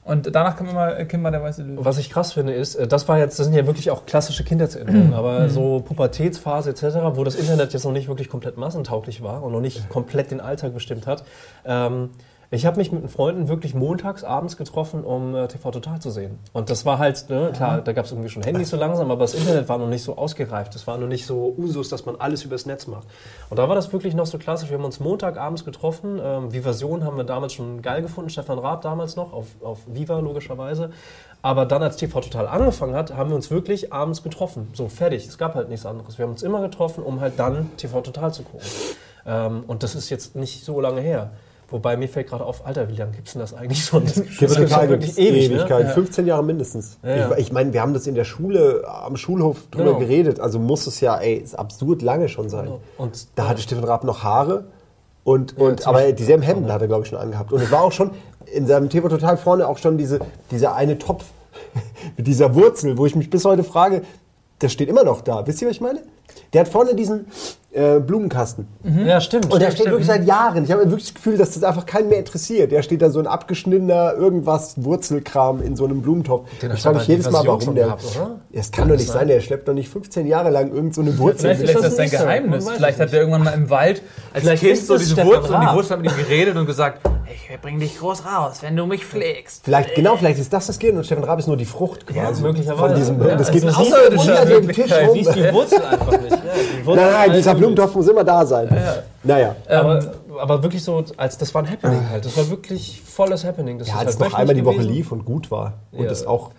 [0.05, 1.83] Und danach kam immer äh, Kimber der weiße Löwe.
[1.83, 4.45] Was ich krass finde, ist, äh, das war jetzt, das sind ja wirklich auch klassische
[4.45, 5.15] Kindheitserinnerungen, Mhm.
[5.15, 9.53] aber so Pubertätsphase etc., wo das Internet jetzt noch nicht wirklich komplett massentauglich war und
[9.53, 11.25] noch nicht komplett den Alltag bestimmt hat.
[11.65, 12.11] Ähm,
[12.55, 16.39] ich habe mich mit Freunden wirklich montags abends getroffen, um äh, TV Total zu sehen.
[16.53, 19.23] Und das war halt, ne, klar, da gab es irgendwie schon Handys so langsam, aber
[19.23, 20.75] das Internet war noch nicht so ausgereift.
[20.77, 23.09] Es war noch nicht so Usus, dass man alles übers Netz macht.
[23.51, 24.71] Und da war das wirklich noch so klassisch.
[24.71, 26.21] Wir haben uns montagabends getroffen.
[26.23, 30.21] Ähm, Vivasion haben wir damals schon geil gefunden, Stefan Raab damals noch, auf, auf Viva
[30.21, 30.91] logischerweise.
[31.43, 34.71] Aber dann, als TV Total angefangen hat, haben wir uns wirklich abends getroffen.
[34.75, 35.27] So, fertig.
[35.27, 36.19] Es gab halt nichts anderes.
[36.19, 38.67] Wir haben uns immer getroffen, um halt dann TV Total zu gucken.
[39.27, 41.33] Ähm, und das ist jetzt nicht so lange her.
[41.71, 44.05] Wobei mir fällt gerade auf, Alter, wie lange gibt es denn das eigentlich schon?
[44.05, 45.57] Das Gibt es ja wirklich ewig, ewig, ne?
[45.57, 45.93] Ewigkeit.
[45.93, 46.99] 15 Jahre mindestens.
[47.03, 47.33] Ja, ja.
[47.33, 49.99] Ich, ich meine, wir haben das in der Schule, am Schulhof drüber Genau.
[49.99, 50.41] geredet.
[50.41, 52.65] Also muss es ja, ey, ist absurd lange schon sein.
[52.67, 52.81] Genau.
[52.99, 54.65] Und Da hatte Stefan Raab noch Haare.
[55.25, 57.53] Und, und, ziemlich aber dieselben Hemden hat er, glaube ich, schon angehabt.
[57.53, 58.11] Und es war auch schon
[58.53, 61.25] in seinem TV total vorne auch schon diese, dieser eine Topf
[62.17, 64.03] mit dieser Wurzel, wo ich mich bis heute frage,
[64.61, 65.47] der steht immer noch da.
[65.47, 66.01] Wisst ihr, was ich meine?
[66.53, 67.27] Der hat vorne diesen
[67.75, 68.67] äh, Blumenkasten.
[69.05, 69.53] Ja, stimmt.
[69.53, 70.19] Und der stimmt, steht wirklich stimmt.
[70.21, 70.65] seit Jahren.
[70.65, 72.71] Ich habe wirklich das Gefühl, dass das einfach keinen mehr interessiert.
[72.73, 76.49] Der steht da so ein abgeschnittener irgendwas Wurzelkram in so einem Blumentopf.
[76.61, 77.87] Den ich frage mich jedes Mal, warum der.
[77.87, 78.37] gehabt, oder?
[78.53, 81.01] Ja, Es kann doch nicht sein, der schleppt doch nicht 15 Jahre lang irgend so
[81.01, 81.55] eine Wurzel.
[81.55, 82.21] Vielleicht, vielleicht ist das das sein.
[82.21, 82.71] Geheimnis.
[82.71, 85.31] Vielleicht hat er irgendwann mal im Wald als Vielleicht Kind ist so es diese Stefan
[85.33, 85.75] Wurzel und die.
[85.75, 89.05] Wurzel hat mit ihm geredet und gesagt, ich bring dich groß raus, wenn du mich
[89.05, 89.63] pflegst.
[89.65, 92.43] Vielleicht, genau, vielleicht ist das das Gehirn und Stefan Raab ist nur die Frucht quasi.
[92.43, 92.87] möglicherweise.
[92.89, 95.15] Von diesem, Ja, das es geht ist nicht unter dem Tisch rum.
[95.15, 96.31] Siehst die Wurzel einfach nicht.
[96.31, 96.39] Ja,
[96.95, 98.69] Nein, nein, ist dieser Blumentopf muss immer da sein.
[99.23, 99.57] Naja.
[99.69, 102.25] Aber, aber wirklich so, als das war ein Happening halt.
[102.25, 103.79] Das war wirklich volles Happening.
[103.79, 104.93] Das Ja, als halt es noch einmal die Woche gewesen.
[104.93, 105.75] lief und gut war.
[105.93, 106.09] Und Ja.
[106.09, 106.51] das auch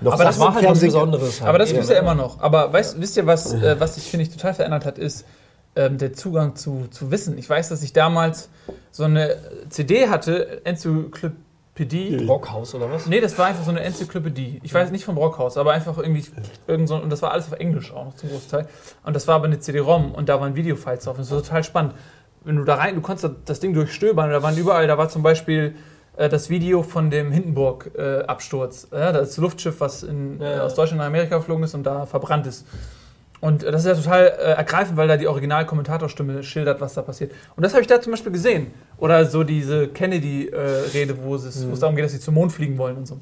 [0.00, 1.40] noch Aber das war halt was Besonderes.
[1.40, 1.48] Halt.
[1.48, 2.40] Aber das gibt es ja immer noch.
[2.40, 5.24] Aber weißt, wisst ihr, was, äh, was sich, finde ich, total verändert hat, ist
[5.76, 7.36] ähm, der Zugang zu, zu Wissen.
[7.38, 8.48] Ich weiß, dass ich damals
[8.90, 9.36] so eine
[9.68, 11.36] CD hatte, Enzyklopädie.
[12.26, 13.06] Brockhaus oder was?
[13.06, 14.60] Nee, das war einfach so eine Enzyklopädie.
[14.62, 16.24] Ich weiß nicht vom Brockhaus, aber einfach irgendwie
[16.66, 18.68] irgend so, und das war alles auf Englisch auch noch zum Großteil.
[19.04, 21.16] Und das war aber eine CD-ROM und da waren Videofiles drauf.
[21.16, 21.94] Und das war total spannend.
[22.44, 25.08] Wenn du da rein, du konntest das Ding durchstöbern, und da waren überall, da war
[25.08, 25.74] zum Beispiel
[26.16, 28.88] äh, das Video von dem Hindenburg-Absturz.
[28.92, 30.62] ja, das Luftschiff, was in, Ja, äh, ja.
[30.64, 32.66] aus Deutschland nach Amerika geflogen ist und da verbrannt ist.
[33.40, 37.02] Und äh, das ist ja total äh, ergreifend, weil da die Original-Kommentatorstimme schildert, was da
[37.02, 37.32] passiert.
[37.56, 38.68] Und das habe ich da zum Beispiel gesehen.
[38.98, 42.76] Oder so diese Kennedy-Rede, wo es, wo es darum geht, dass sie zum Mond fliegen
[42.78, 43.18] wollen und so.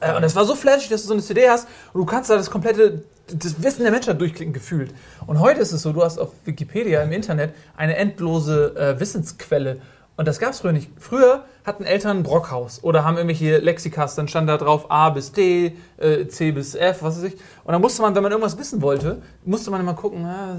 [0.00, 2.30] Äh, und das war so flashig, dass du so eine CD hast und du kannst
[2.30, 4.92] da das komplette das Wissen der Menschheit durchklicken gefühlt.
[5.26, 9.80] Und heute ist es so, du hast auf Wikipedia im Internet eine endlose äh, Wissensquelle.
[10.20, 10.90] Und das gab es früher nicht.
[10.98, 15.32] Früher hatten Eltern ein Brockhaus oder haben irgendwelche Lexikas, dann stand da drauf A bis
[15.32, 17.36] D, äh, C bis F, was weiß ich.
[17.64, 20.58] Und dann musste man, wenn man irgendwas wissen wollte, musste man immer gucken, ah,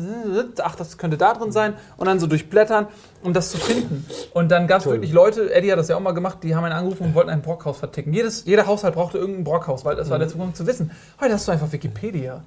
[0.64, 2.88] ach, das könnte da drin sein und dann so durchblättern,
[3.22, 4.04] um das zu finden.
[4.34, 6.64] Und dann gab es wirklich Leute, Eddie hat das ja auch mal gemacht, die haben
[6.64, 8.14] einen angerufen und wollten ein Brockhaus verticken.
[8.14, 10.90] Jedes, jeder Haushalt brauchte irgendein Brockhaus, weil das war der Zugang zu Wissen.
[11.20, 12.42] Heute hast du einfach Wikipedia.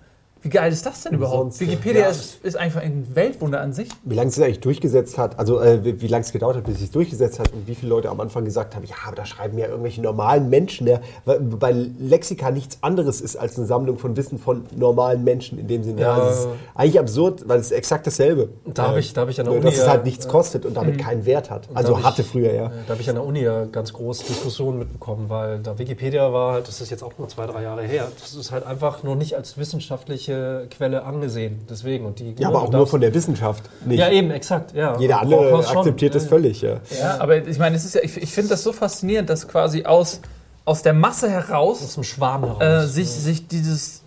[0.45, 1.37] Wie geil ist das denn überhaupt?
[1.39, 1.67] Umsonst, ja.
[1.69, 2.09] Wikipedia Ja.
[2.11, 3.89] ist, ist einfach ein Weltwunder an sich.
[4.05, 6.75] Wie lange es eigentlich durchgesetzt hat, also äh, wie, wie lange es gedauert hat, bis
[6.75, 9.25] es sich durchgesetzt hat und wie viele Leute am Anfang gesagt haben, ja, aber da
[9.25, 10.89] schreiben ja irgendwelche normalen Menschen,
[11.25, 15.67] weil bei Lexika nichts anderes ist als eine Sammlung von Wissen von normalen Menschen in
[15.67, 16.03] dem Sinne.
[16.03, 16.19] Ja.
[16.19, 16.29] Ja.
[16.31, 18.51] es ist eigentlich absurd, weil es ist exakt dasselbe.
[18.67, 20.67] Da hab ich- da hab ich an der nur, Uni Dass es halt nichts kostet
[20.67, 21.69] und damit keinen Wert hat.
[21.73, 22.67] Also hab ich- hatte früher, ja.
[22.67, 26.33] Äh, Da habe ich an der Uni ja ganz groß Diskussionen mitbekommen, weil da Wikipedia
[26.35, 29.03] war halt, das ist jetzt auch nur zwei, drei Jahre her, das ist halt einfach
[29.03, 30.34] noch nicht als wissenschaftliche
[30.71, 31.61] Quelle angesehen.
[31.69, 32.07] Deswegen.
[32.07, 33.65] Und die, Ja, aber auch nur von der Wissenschaft.
[33.85, 33.99] Nicht.
[34.01, 34.73] Ja, eben, exakt.
[34.75, 34.99] Ja.
[34.99, 36.81] Jeder andere akzeptiert das Ja, völlig, ja.
[37.01, 39.85] Ja, aber ich meine, es ist ja, ich, ich finde das so faszinierend, dass quasi
[39.85, 40.21] aus,
[40.65, 42.63] aus der Masse Aus heraus dem Schwarm heraus.
[42.63, 44.03] äh, sich, sich dieses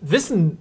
[0.00, 0.58] Wissen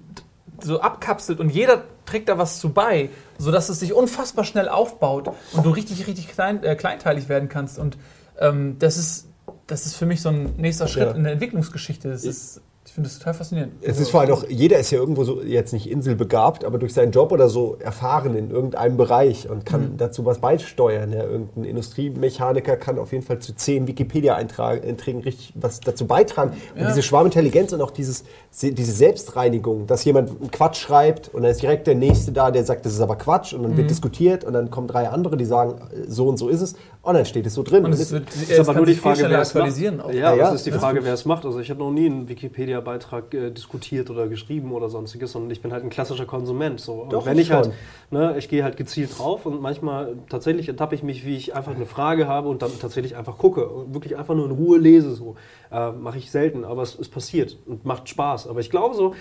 [0.62, 5.30] so abkapselt und jeder trägt da was zu bei, sodass es sich unfassbar schnell aufbaut
[5.54, 7.78] und du richtig, richtig klein, äh, kleinteilig werden kannst.
[7.80, 7.98] Und
[8.40, 9.28] ähm, das, ist,
[9.68, 11.12] das ist für mich so ein nächster Schritt Ja.
[11.16, 12.10] in der Entwicklungsgeschichte.
[12.10, 12.62] Das ist,
[12.96, 13.74] finde das total faszinierend.
[13.82, 16.94] Es ist vor allem auch, jeder ist ja irgendwo so, jetzt nicht inselbegabt, aber durch
[16.94, 19.98] seinen Job oder so erfahren in irgendeinem Bereich und kann Mhm.
[19.98, 21.12] dazu was beisteuern.
[21.12, 26.52] Ja, irgendein Industriemechaniker kann auf jeden Fall zu zehn Wikipedia-Einträgen richtig was dazu beitragen.
[26.74, 26.88] Und Ja.
[26.88, 28.24] diese Schwarmintelligenz und auch dieses,
[28.62, 32.64] diese Selbstreinigung, dass jemand einen Quatsch schreibt und dann ist direkt der Nächste da, der
[32.64, 33.78] sagt, das ist aber Quatsch und dann Mhm.
[33.78, 35.76] wird diskutiert und dann kommen drei andere, die sagen,
[36.08, 37.86] so und so ist es und dann steht es so drin.
[37.86, 39.64] Und es es- wird ist es aber kann nur die Frage, wer es macht.
[39.64, 40.02] aktualisieren.
[40.02, 40.10] Auch.
[40.12, 41.46] Ja, Ja, das ja, ist die Frage, wer es macht.
[41.46, 45.62] Also ich habe noch nie einen Wikipedia-Beitrag äh, diskutiert oder geschrieben oder sonstiges, sondern ich
[45.62, 46.80] bin halt ein klassischer Konsument.
[46.80, 46.94] So.
[47.04, 47.56] Und Doch, wenn ich schon.
[47.58, 47.72] halt,
[48.12, 51.76] ne, ich gehe halt gezielt drauf und manchmal tatsächlich ertappe ich mich, wie ich einfach
[51.76, 55.14] eine Frage habe und dann tatsächlich einfach gucke und wirklich einfach nur in Ruhe lese.
[55.14, 55.36] So.
[55.72, 58.48] Äh, Mache ich selten, aber es, es passiert und macht Spaß.
[58.48, 59.14] Aber ich glaube so,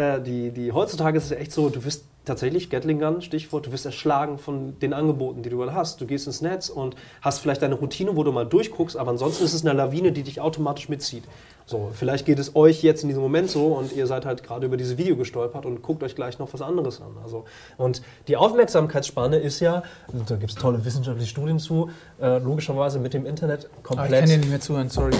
[0.00, 3.66] äh, die, die, heutzutage ist es ja echt so, du wirst tatsächlich, Gatling Gun, Stichwort,
[3.66, 6.00] du wirst erschlagen von den Angeboten, die du gerade hast.
[6.00, 9.44] Du gehst ins Netz und hast vielleicht deine Routine, wo du mal durchguckst, aber ansonsten
[9.44, 11.24] ist es eine Lawine, die dich automatisch mitzieht.
[11.66, 14.66] So, vielleicht geht es euch jetzt in diesem Moment so und ihr seid halt gerade
[14.66, 17.12] über dieses Video gestolpert und guckt euch gleich noch was anderes an.
[17.22, 17.44] Also,
[17.76, 19.82] Und die Aufmerksamkeitsspanne ist ja,
[20.28, 24.20] da gibt es tolle wissenschaftliche Studien zu, äh, logischerweise mit dem Internet Aber ich komplett
[24.20, 25.12] kann dir nicht mehr zuhören, sorry.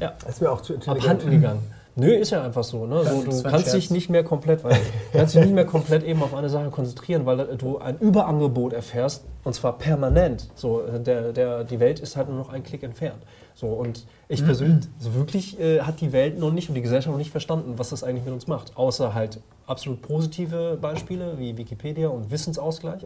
[0.00, 1.04] ja, ist mir auch zu intelligent.
[1.04, 1.62] abhanden gegangen.
[1.96, 2.86] Nö, ist ja einfach so.
[2.86, 3.04] Ne?
[3.04, 4.76] so du kannst dich nicht mehr komplett, weil,
[5.12, 9.24] kannst dich nicht mehr komplett eben auf eine Sache konzentrieren, weil du ein Überangebot erfährst
[9.44, 10.48] und zwar permanent.
[10.56, 13.22] So, der, der, die Welt ist halt nur noch ein Klick entfernt.
[13.54, 14.46] So, und ich Mhm.
[14.46, 17.74] persönlich, so wirklich äh, hat die Welt noch nicht und die Gesellschaft noch nicht verstanden,
[17.76, 18.76] was das eigentlich mit uns macht.
[18.76, 23.02] Außer halt absolut positive Beispiele wie Wikipedia und Wissensausgleich.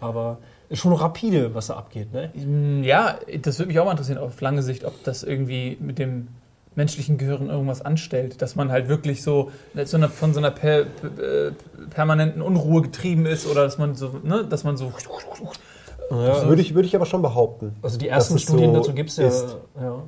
[0.00, 0.38] aber
[0.68, 2.12] ist schon rapide, was da abgeht.
[2.12, 2.30] Ne?
[2.84, 6.28] Ja, das würde mich auch mal interessieren, auf lange Sicht, ob das irgendwie mit dem
[6.76, 8.42] menschlichen Gehirn irgendwas anstellt.
[8.42, 9.50] Dass man halt wirklich so,
[9.84, 11.52] so von so einer per, per,
[11.90, 14.92] permanenten Unruhe getrieben ist oder dass man so, ne, dass man so.
[16.10, 17.76] Das würde ich, würde ich aber schon behaupten.
[17.82, 19.30] Also die ersten Studien so dazu gibt es ja,
[19.80, 20.02] ja.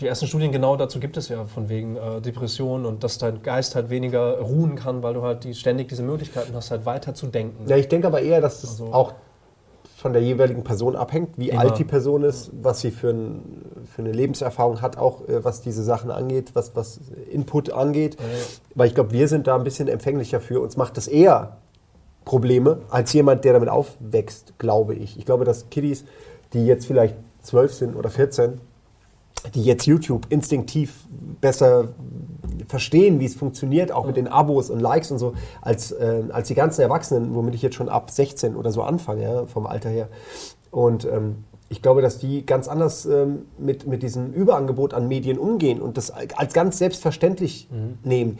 [0.00, 3.42] Die ersten Studien genau dazu gibt es ja, von wegen äh, Depressionen und dass dein
[3.42, 7.14] Geist halt weniger ruhen kann, weil du halt die, ständig diese Möglichkeiten hast, halt weiter
[7.14, 7.66] zu denken.
[7.66, 9.14] Ja, ich denke aber eher, dass das Also- auch
[9.96, 11.60] von der jeweiligen Person abhängt, wie Immer.
[11.60, 13.65] alt die Person ist, was sie für, ein,
[13.96, 18.18] für eine Lebenserfahrung hat, auch äh, was diese Sachen angeht, was, was Input angeht.
[18.74, 20.60] Weil ich glaube, wir sind da ein bisschen empfänglicher für.
[20.60, 21.56] Uns macht das eher
[22.26, 25.18] Probleme als jemand, der damit aufwächst, glaube ich.
[25.18, 26.04] Ich glaube, dass Kiddies,
[26.52, 28.60] die jetzt vielleicht 12 sind oder 14,
[29.54, 31.06] die jetzt YouTube instinktiv
[31.40, 31.88] besser
[32.68, 35.32] verstehen, wie es funktioniert, auch mit den Abos und Likes und so,
[35.62, 39.22] als, äh, als die ganzen Erwachsenen, womit ich jetzt schon ab 16 oder so anfange,
[39.22, 40.08] ja, vom Alter her.
[40.70, 45.38] Und ähm, ich glaube, dass die ganz anders ähm, mit, mit diesem Überangebot an Medien
[45.38, 47.68] umgehen und das als ganz selbstverständlich
[48.04, 48.38] nehmen.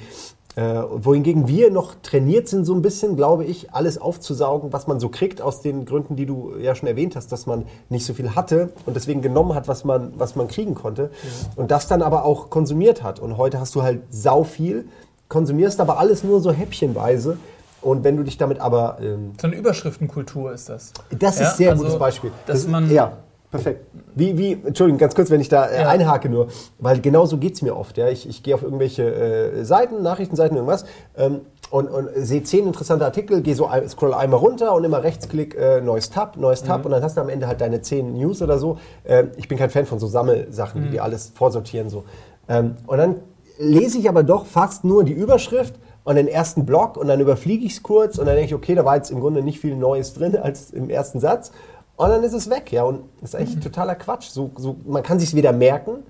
[0.56, 4.98] Äh, wohingegen wir noch trainiert sind, so ein bisschen, glaube ich, alles aufzusaugen, was man
[4.98, 8.14] so kriegt, aus den Gründen, die du ja schon erwähnt hast, dass man nicht so
[8.14, 11.10] viel hatte und deswegen genommen hat, was man, was man kriegen konnte.
[11.56, 13.20] Und das dann aber auch konsumiert hat.
[13.20, 14.88] Und heute hast du halt sau viel,
[15.28, 17.36] konsumierst aber alles nur so häppchenweise.
[17.82, 18.98] Und wenn du dich damit aber.
[19.00, 20.92] Ähm, So eine Überschriftenkultur ist das.
[21.16, 22.30] das Ja, ist sehr also, gutes Beispiel.
[22.46, 23.12] dass das, man- ja,
[23.50, 23.86] perfekt.
[24.14, 25.88] Wie, wie, Entschuldigung, ganz kurz, wenn ich da äh, Ja.
[25.88, 26.48] einhake nur,
[26.78, 27.96] weil genau so geht es mir oft.
[27.98, 28.08] Ja.
[28.08, 30.84] Ich, ich gehe auf irgendwelche äh, Seiten, Nachrichtenseiten, irgendwas
[31.16, 35.02] ähm, und, und sehe zehn interessante Artikel, gehe so, ein- scroll einmal runter und immer
[35.02, 36.84] rechtsklick, äh, neues Tab, neues Tab Mhm.
[36.86, 38.78] und dann hast du am Ende halt deine zehn News oder so.
[39.04, 40.84] Ähm, ich bin kein Fan von so Sammelsachen, Mhm.
[40.86, 41.88] die dir alles vorsortieren.
[41.90, 42.04] So.
[42.48, 43.16] Ähm, und dann
[43.58, 45.74] lese ich aber doch fast nur die Überschrift
[46.06, 48.76] und den ersten Block und dann überfliege ich es kurz und dann denke ich, okay,
[48.76, 51.50] da war jetzt im Grunde nicht viel Neues drin als im ersten Satz.
[51.96, 52.84] Und dann ist es weg, ja.
[52.84, 53.40] Und das ist Mhm.
[53.46, 54.28] eigentlich totaler Quatsch.
[54.28, 56.04] So, so, man kann sich weder merken,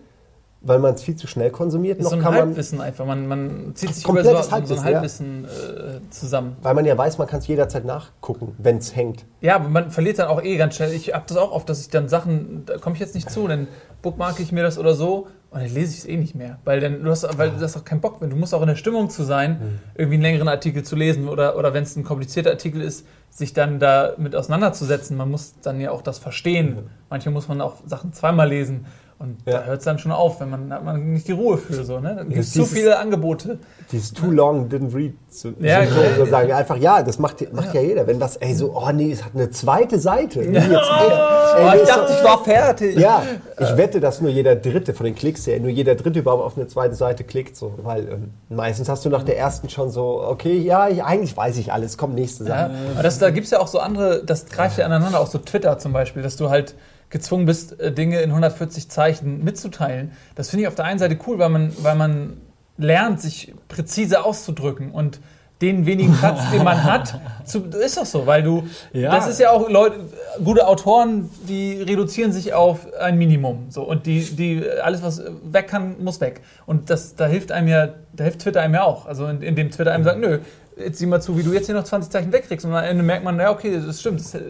[0.66, 3.06] weil man es viel zu schnell konsumiert, Ist noch so ein kann man, Halbwissen einfach.
[3.06, 6.56] Man, man zieht sich über so, so ein Halbwissen, Halbwissen äh, zusammen.
[6.62, 9.24] weil man ja weiß, man kann es jederzeit nachgucken, wenn es hängt.
[9.40, 10.92] Ja, aber man verliert dann auch eh ganz schnell.
[10.92, 13.46] Ich habe das auch oft, dass ich dann Sachen, da komme ich jetzt nicht zu,
[13.46, 13.68] dann
[14.02, 16.58] bookmarke ich mir das oder so und dann lese ich es eh nicht mehr.
[16.64, 18.28] Weil dann, du hast, weil du hast auch keinen Bock mehr.
[18.28, 21.56] Du musst auch in der Stimmung zu sein, irgendwie einen längeren Artikel zu lesen oder,
[21.56, 25.16] oder wenn es ein komplizierter Artikel ist, sich dann damit auseinanderzusetzen.
[25.16, 26.90] Man muss dann ja auch das verstehen.
[27.10, 28.86] Manchmal muss man auch Sachen zweimal lesen.
[29.18, 29.60] Und Ja.
[29.60, 32.00] da hört es dann schon auf, wenn man, hat man nicht die Ruhe für so.
[32.00, 32.14] Ne?
[32.16, 33.58] Dann gibt es zu viele Angebote.
[33.90, 35.88] Dieses too long didn't read zu, Ja, ja,
[36.18, 36.52] so sagen.
[36.52, 37.80] Einfach, ja, das macht, macht ja.
[37.80, 38.06] jeder.
[38.06, 40.40] Wenn das, ey, so, oh nee, es hat eine zweite Seite.
[40.40, 40.72] Wie jetzt, ey,
[41.08, 41.12] ey,
[41.58, 42.98] Oh, nee, ich dachte, ich war fertig.
[42.98, 43.22] Ja,
[43.58, 46.58] ich wette, dass nur jeder Dritte von den Klicks her, nur jeder Dritte überhaupt auf
[46.58, 47.56] eine zweite Seite klickt.
[47.56, 51.34] So, weil ähm, meistens hast du nach der ersten schon so, okay, ja, ich, eigentlich
[51.34, 52.70] weiß ich alles, kommt nächste Ja, Sache.
[52.92, 55.38] aber das, da gibt es ja auch so andere, das greift ja aneinander, auch so
[55.38, 56.74] Twitter zum Beispiel, dass du halt
[57.11, 60.12] gezwungen bist, äh, Dinge in 140 Zeichen mitzuteilen.
[60.34, 62.38] Das finde ich auf der einen Seite cool, weil man, weil man
[62.78, 65.20] lernt, sich präzise auszudrücken und
[65.62, 69.11] den wenigen Platz, den man hat, zu, ist doch so, weil du, Ja.
[69.11, 70.00] das ist ja auch Leute,
[70.44, 75.68] gute Autoren, die reduzieren sich auf ein Minimum, so und die, die alles was weg
[75.68, 79.07] kann, muss weg und das, da hilft einem ja, da hilft Twitter einem ja auch,
[79.07, 80.40] also in, indem Twitter einem sagt, nö,
[80.77, 83.03] jetzt sieh mal zu, wie du jetzt hier noch 20 Zeichen wegkriegst und am Ende
[83.03, 84.41] merkt man, ja okay, das stimmt, das, äh,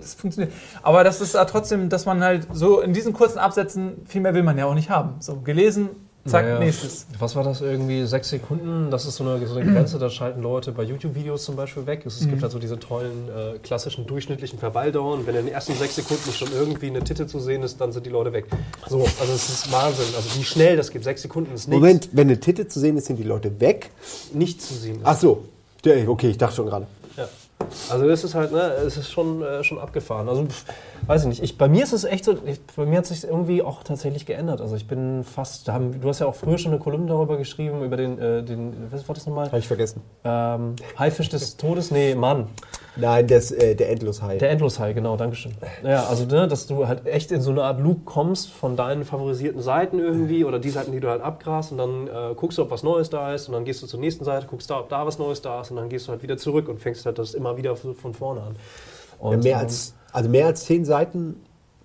[0.00, 3.94] das funktioniert, aber das ist ja trotzdem, dass man halt so in diesen kurzen Absätzen
[4.06, 5.90] viel mehr will man ja auch nicht haben, so gelesen,
[6.26, 7.06] zack, Naja, nächstes.
[7.18, 8.06] Was war das irgendwie?
[8.06, 8.90] Sechs Sekunden?
[8.90, 12.06] Das ist so eine, so eine Grenze, da schalten Leute bei YouTube-Videos zum Beispiel weg.
[12.06, 12.30] Es, es Mhm.
[12.30, 15.96] gibt halt so diese tollen äh, klassischen durchschnittlichen Verweildauer und wenn in den ersten sechs
[15.96, 18.46] Sekunden schon irgendwie eine Titte zu sehen ist, dann sind die Leute weg.
[18.88, 20.06] So, also es ist Wahnsinn.
[20.16, 21.04] Also wie schnell das geht.
[21.04, 21.78] Sechs Sekunden ist nichts.
[21.78, 23.90] Moment, wenn eine Titte zu sehen ist, sind die Leute weg.
[24.32, 25.04] Nicht zu sehen ist.
[25.04, 25.44] Ach so,
[25.84, 26.86] Ja, okay, ich dachte schon gerade.
[27.16, 27.28] Ja.
[27.88, 30.28] Also das ist halt, ne, es ist schon, äh, schon abgefahren.
[30.28, 30.64] Also pff,
[31.06, 31.42] Weiß ich nicht.
[31.42, 34.24] Ich, bei mir ist es echt so, ich, bei mir hat sich irgendwie auch tatsächlich
[34.24, 34.60] geändert.
[34.60, 37.82] Also ich bin fast, haben, du hast ja auch früher schon eine Kolumne darüber geschrieben,
[37.82, 39.46] über den, äh, den was war das nochmal?
[39.46, 40.00] Habe ich vergessen.
[40.24, 41.90] Ähm, Haifisch des Todes?
[41.90, 42.48] Nee, Mann.
[42.96, 44.38] Nein, das, äh, der Endloshai.
[44.38, 45.52] Der Endloshai, genau, Dankeschön.
[45.82, 49.04] Ja, also, ne, dass du halt echt in so eine Art Loop kommst von deinen
[49.04, 52.62] favorisierten Seiten irgendwie oder die Seiten, die du halt abgrast und dann äh, guckst du,
[52.62, 54.88] ob was Neues da ist und dann gehst du zur nächsten Seite, guckst da, ob
[54.88, 57.18] da was Neues da ist und dann gehst du halt wieder zurück und fängst halt
[57.18, 58.56] das immer wieder von vorne an.
[59.20, 61.36] Ja, Und, mehr, ähm, als, also mehr als zehn Seiten,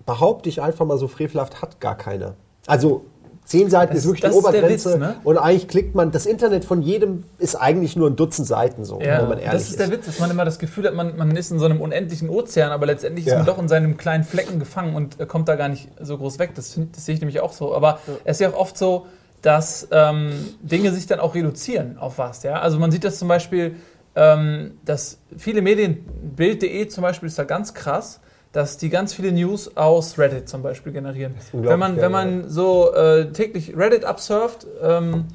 [0.05, 2.36] behaupte ich einfach mal so frevelhaft, hat gar keiner.
[2.66, 3.05] Also
[3.50, 4.89] zehn Seiten Das- ist wirklich das die ist der Obergrenze.
[4.93, 5.16] Witz, ne?
[5.24, 9.02] Und eigentlich klickt man, das Internet von jedem ist eigentlich nur ein Dutzend Seiten, so,
[9.02, 11.18] Ja, wenn man ehrlich das ist der Witz, dass man immer das Gefühl hat, man,
[11.18, 13.38] man ist in so einem unendlichen Ozean, aber letztendlich ist Ja.
[13.39, 16.38] man doch in seinem kleinen Flecken gefangen und äh, kommt da gar nicht so groß
[16.39, 16.52] weg.
[16.56, 17.74] Das, das sehe ich nämlich auch so.
[17.76, 19.08] Aber es ist ja auch oft so,
[19.41, 20.32] dass ähm,
[20.62, 22.43] Dinge sich dann auch reduzieren auf was.
[22.43, 22.60] Ja?
[22.62, 23.76] Also man sieht das zum Beispiel
[24.16, 26.00] ähm, dass viele Medien,
[26.36, 28.20] Bild.de zum Beispiel ist da ganz krass,
[28.52, 31.36] dass die ganz viele News aus Reddit zum Beispiel generieren.
[31.54, 35.28] Wenn man, wenn man so äh, täglich Reddit absurft ähm,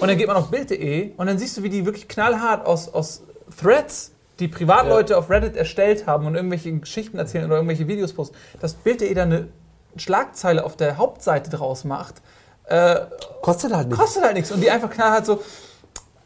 [0.00, 2.92] und dann geht man auf Bild.de und dann siehst du, wie die wirklich knallhart aus,
[2.92, 3.22] aus
[3.60, 8.36] Threads, die Privatleute auf Reddit erstellt haben und irgendwelche Geschichten erzählen oder irgendwelche Videos posten,
[8.60, 9.48] dass Bild.de da eine
[9.96, 12.22] Schlagzeile auf der Hauptseite draus macht,
[12.64, 13.00] äh,
[13.42, 14.02] Kostet halt nichts.
[14.02, 14.50] kostet halt nichts.
[14.50, 15.42] Und die einfach knallhart so.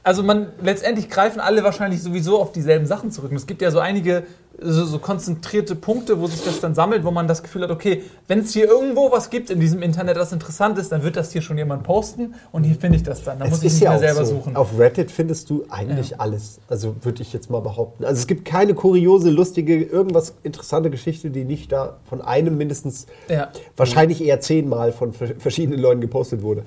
[0.02, 3.32] Also man letztendlich greifen alle wahrscheinlich sowieso auf dieselben Sachen zurück.
[3.32, 4.22] Und es gibt ja so einige
[4.58, 8.02] so, so konzentrierte Punkte, wo sich das dann sammelt, wo man das Gefühl hat, okay,
[8.26, 11.30] wenn es hier irgendwo was gibt in diesem Internet, das interessant ist, dann wird das
[11.32, 13.38] hier schon jemand posten und hier finde ich das dann.
[13.38, 14.36] Da muss ich nicht mehr selber so.
[14.36, 14.56] suchen.
[14.56, 16.58] Auf Reddit findest du eigentlich alles.
[16.68, 18.04] Also würde ich jetzt mal behaupten.
[18.04, 23.06] Also es gibt keine kuriose, lustige, irgendwas interessante Geschichte, die nicht da von einem mindestens
[23.28, 23.48] Ja.
[23.76, 26.62] wahrscheinlich eher zehnmal von ver- verschiedenen Leuten gepostet wurde.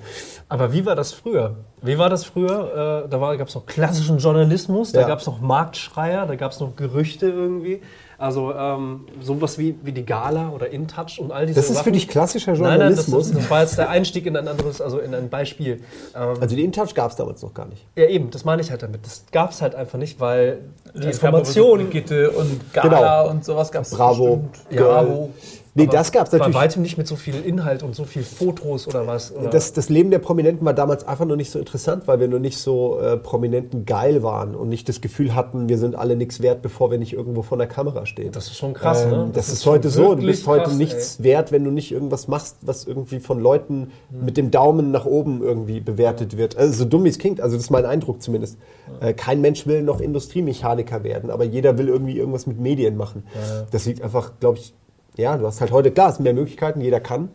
[0.48, 1.56] Aber wie war das früher?
[1.82, 3.04] Wie war das früher?
[3.06, 5.06] Äh, da gab es noch klassischen Journalismus, da Ja.
[5.08, 7.80] gab es noch Marktschreier, da gab es noch Gerüchte irgendwie.
[8.18, 11.84] Also ähm, sowas wie, wie die Gala oder InTouch und all diese Das ist Sachen.
[11.84, 13.32] für dich klassischer Nein, nein, das, Journalismus.
[13.32, 15.80] das, war jetzt der Einstieg in ein anderes, also in ein Beispiel.
[16.14, 17.86] Ähm, also die InTouch gab es damals noch gar nicht.
[17.96, 19.06] ja, eben, das meine ich halt damit.
[19.06, 20.58] Das gab es halt einfach nicht, weil
[20.94, 21.78] die Es so Information.
[21.78, 23.30] Brigitte und Gala Genau.
[23.30, 25.30] und sowas gab es Bravo, Ja, Bravo.
[25.74, 26.56] Nee, aber das gab es Bei natürlich.
[26.56, 29.32] weitem nicht mit so viel Inhalt und so viel Fotos oder was.
[29.34, 32.26] Oder Das, das Leben der Prominenten war damals einfach noch nicht so interessant, weil wir
[32.28, 36.16] noch nicht so äh, Prominenten geil waren und nicht das Gefühl hatten, wir sind alle
[36.16, 38.32] nichts wert, bevor wir nicht irgendwo vor der Kamera stehen.
[38.32, 39.30] das ist schon krass, Ähm, ne?
[39.32, 40.14] Das, ist, schon heute so.
[40.16, 43.92] Du bist heute krass, nichts wert, wenn du nicht irgendwas machst, was irgendwie von Leuten
[44.10, 46.56] mit dem Daumen nach oben irgendwie bewertet wird.
[46.56, 48.58] Also so dumm wie es klingt, also das ist mein Eindruck zumindest.
[49.00, 53.22] Äh, kein Mensch will noch Industriemechaniker werden, aber jeder will irgendwie irgendwas mit Medien machen.
[53.70, 54.74] Das liegt einfach, glaube ich,
[55.16, 57.28] ja, du hast halt heute, klar, es sind mehr Möglichkeiten, jeder kann.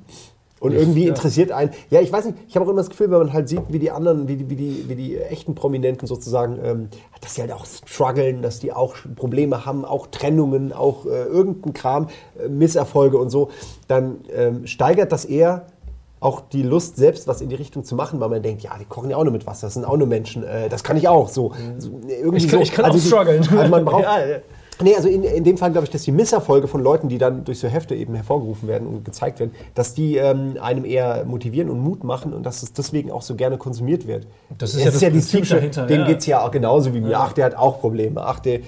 [0.62, 1.10] Und irgendwie ja.
[1.10, 3.50] interessiert einen, ja, ich weiß nicht, ich habe auch immer das Gefühl, wenn man halt
[3.50, 6.88] sieht, wie die anderen, wie die, wie die, wie die echten Prominenten sozusagen, ähm,
[7.22, 11.74] dass die halt auch strugglen, dass die auch Probleme haben, auch Trennungen, auch äh, irgendein
[11.74, 12.08] Kram,
[12.44, 13.50] äh, Misserfolge und so,
[13.88, 15.68] dann ähm, steigert das eher
[16.22, 18.86] auch die Lust, selbst was in die Richtung zu machen, weil man denkt, ja, die
[18.86, 21.08] kochen ja auch nur mit Wasser, das sind auch nur Menschen, äh, das kann ich
[21.08, 21.52] auch so.
[21.78, 22.36] so irgendwie Mhm.
[22.38, 22.64] Ich kann- so.
[22.64, 23.42] ich kann auch die- strugglen.
[23.52, 24.38] Also man braucht, Ja, ja.
[24.82, 27.46] Nee, also in, in dem Fall glaube ich, dass die Misserfolge von Leuten, die dann
[27.46, 31.70] durch so Hefte eben hervorgerufen werden und gezeigt werden, dass die ähm, einem eher motivieren
[31.70, 34.28] und Mut machen und dass es deswegen auch so gerne konsumiert wird.
[34.58, 36.08] Das ist Es ja das dieses Prinzip typische, dahinter, dem ja.
[36.08, 37.20] geht es ja auch genauso wie mir.
[37.20, 38.22] Ach, der hat auch Probleme.
[38.22, 38.60] Ach, der,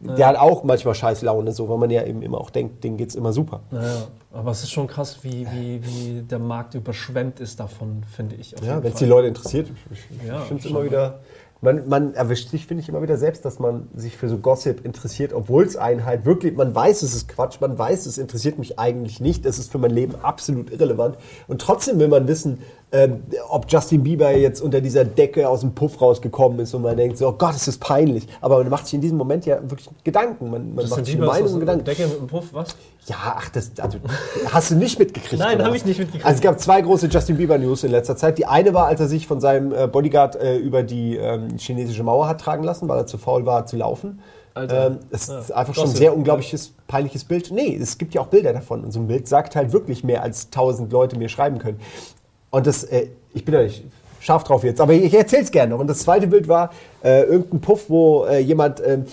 [0.00, 2.96] der hat auch manchmal scheiß Laune, so, weil man ja eben immer auch denkt, dem
[2.96, 3.60] geht es immer super.
[3.72, 8.36] Naja, aber es ist schon krass, wie, wie, wie der Markt überschwemmt ist davon, finde
[8.36, 8.54] ich.
[8.64, 9.06] Ja, wenn es die.
[9.06, 9.68] Leute interessiert.
[9.90, 11.18] Ich, ich Ja, finde es immer wieder.
[11.60, 14.84] Man, man erwischt sich, finde ich, immer wieder selbst, dass man sich für so Gossip
[14.84, 18.58] interessiert, obwohl es einen halt wirklich, man weiß, es ist Quatsch, man weiß, es interessiert
[18.58, 21.16] mich eigentlich nicht, es ist für mein Leben absolut irrelevant.
[21.48, 25.74] Und trotzdem will man wissen, ähm, ob Justin Bieber jetzt unter dieser Decke aus dem
[25.74, 28.26] Puff rausgekommen ist und man denkt so, oh Gott, es ist peinlich.
[28.40, 30.50] Aber man macht sich in diesem Moment ja wirklich Gedanken.
[30.50, 31.84] Man, man macht sich Bieber Meinung und Gedanken.
[31.84, 32.76] Decke mit dem Puff, was?
[33.06, 33.98] Ja, ach, das also,
[34.50, 35.38] hast du nicht mitgekriegt.
[35.38, 35.78] Nein, oder hab was?
[35.78, 36.24] ich nicht mitgekriegt.
[36.24, 38.38] Also es gab zwei große Justin Bieber News in letzter Zeit.
[38.38, 42.02] Die eine war, als er sich von seinem äh, Bodyguard äh, über die ähm, chinesische
[42.02, 44.20] Mauer hat tragen lassen, weil er zu faul war zu laufen.
[44.56, 45.38] Ähm, das Ja.
[45.38, 47.50] ist einfach schon ein sehr unglaubliches, peinliches Bild.
[47.52, 48.82] Nee, es gibt ja auch Bilder davon.
[48.82, 51.78] Und so ein Bild sagt halt wirklich mehr, als tausend Leute mir schreiben können.
[52.50, 53.84] Und das, äh, ich bin da nicht
[54.20, 55.80] scharf drauf jetzt, aber ich erzähle es gerne noch.
[55.80, 56.70] Und das zweite Bild war
[57.02, 59.06] äh, irgendein Puff, wo äh, jemand ähm,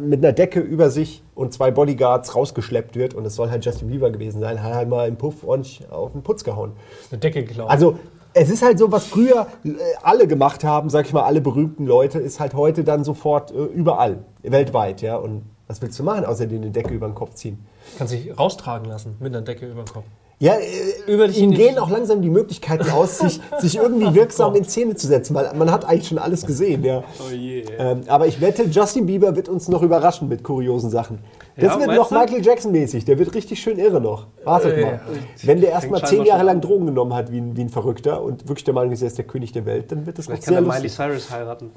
[0.00, 3.14] mit einer Decke über sich und zwei Bodyguards rausgeschleppt wird.
[3.14, 4.62] Und es soll halt Justin Bieber gewesen sein.
[4.62, 6.72] Hat halt mal im Puff ordentlich auf den Putz gehauen.
[7.10, 7.70] Eine Decke geklaut.
[7.70, 7.98] Also
[8.34, 9.70] es ist halt so, was früher äh,
[10.02, 13.54] alle gemacht haben, sag ich mal, alle berühmten Leute, ist halt heute dann sofort äh,
[13.54, 15.16] überall, weltweit, ja.
[15.16, 17.66] Und was willst du machen, außer dir eine Decke über den Kopf ziehen?
[17.98, 20.04] kann sich raustragen lassen mit einer Decke über den Kopf.
[20.42, 24.96] Ja, äh, ihnen gehen auch langsam die Möglichkeiten aus, sich, sich irgendwie wirksam in Szene
[24.96, 27.04] zu setzen, weil man hat eigentlich schon alles gesehen, ja.
[27.20, 27.62] Oh je.
[27.78, 31.20] Ähm, aber ich wette, Justin Bieber wird uns noch überraschen mit kuriosen Sachen.
[31.54, 32.16] Das Ja, wird noch du?
[32.16, 33.04] Michael Jackson-mäßig.
[33.04, 34.26] Der wird richtig schön irre noch.
[34.42, 35.00] Wartet Äh, mal.
[35.44, 36.60] Wenn der erst fängt mal scheinbar zehn Jahre lang an.
[36.60, 39.18] Drogen genommen hat wie ein, wie ein Verrückter und wirklich der Meinung ist, er ist
[39.18, 40.88] der König der Welt, dann wird das Vielleicht kann sehr er Miley.
[40.88, 41.70] Cyrus heiraten.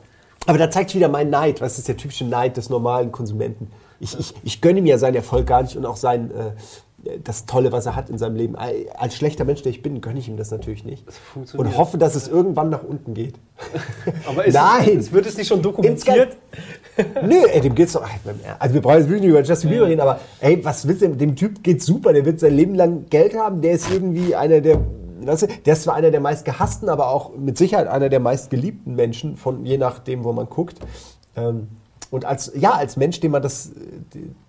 [0.48, 1.62] Aber da zeigt sich wieder mein Neid.
[1.62, 3.68] Was ist der typische Neid des normalen Konsumenten?
[4.00, 6.52] Ich, ich, ich gönne ihm ja seinen Erfolg gar nicht und auch sein, äh,
[7.24, 8.56] das Tolle, was er hat in seinem Leben.
[8.56, 11.04] Als schlechter Mensch, der ich bin, gönne ich ihm das natürlich nicht.
[11.12, 11.74] funktioniert.
[11.74, 13.36] Und hoffe, dass es irgendwann nach unten geht.
[14.28, 14.98] Aber ist, Nein.
[14.98, 16.38] Es, wird es nicht schon dokumentiert?
[17.24, 18.08] Nö, ey, dem geht's doch.
[18.60, 21.10] Also wir brauchen jetzt wirklich nicht über Justin Bieber reden, aber ey, was willst du
[21.10, 21.18] denn?
[21.18, 24.62] Dem Typ geht's super, der wird sein Leben lang Geld haben, der ist irgendwie einer
[24.62, 24.80] der.
[25.22, 28.20] Weißt du, der ist zwar einer der meist gehassten, aber auch mit Sicherheit einer der
[28.20, 30.78] meist geliebten Menschen, von je nachdem, wo man guckt.
[31.36, 31.68] Ähm,
[32.12, 33.72] und als, ja, als Mensch, dem, man das,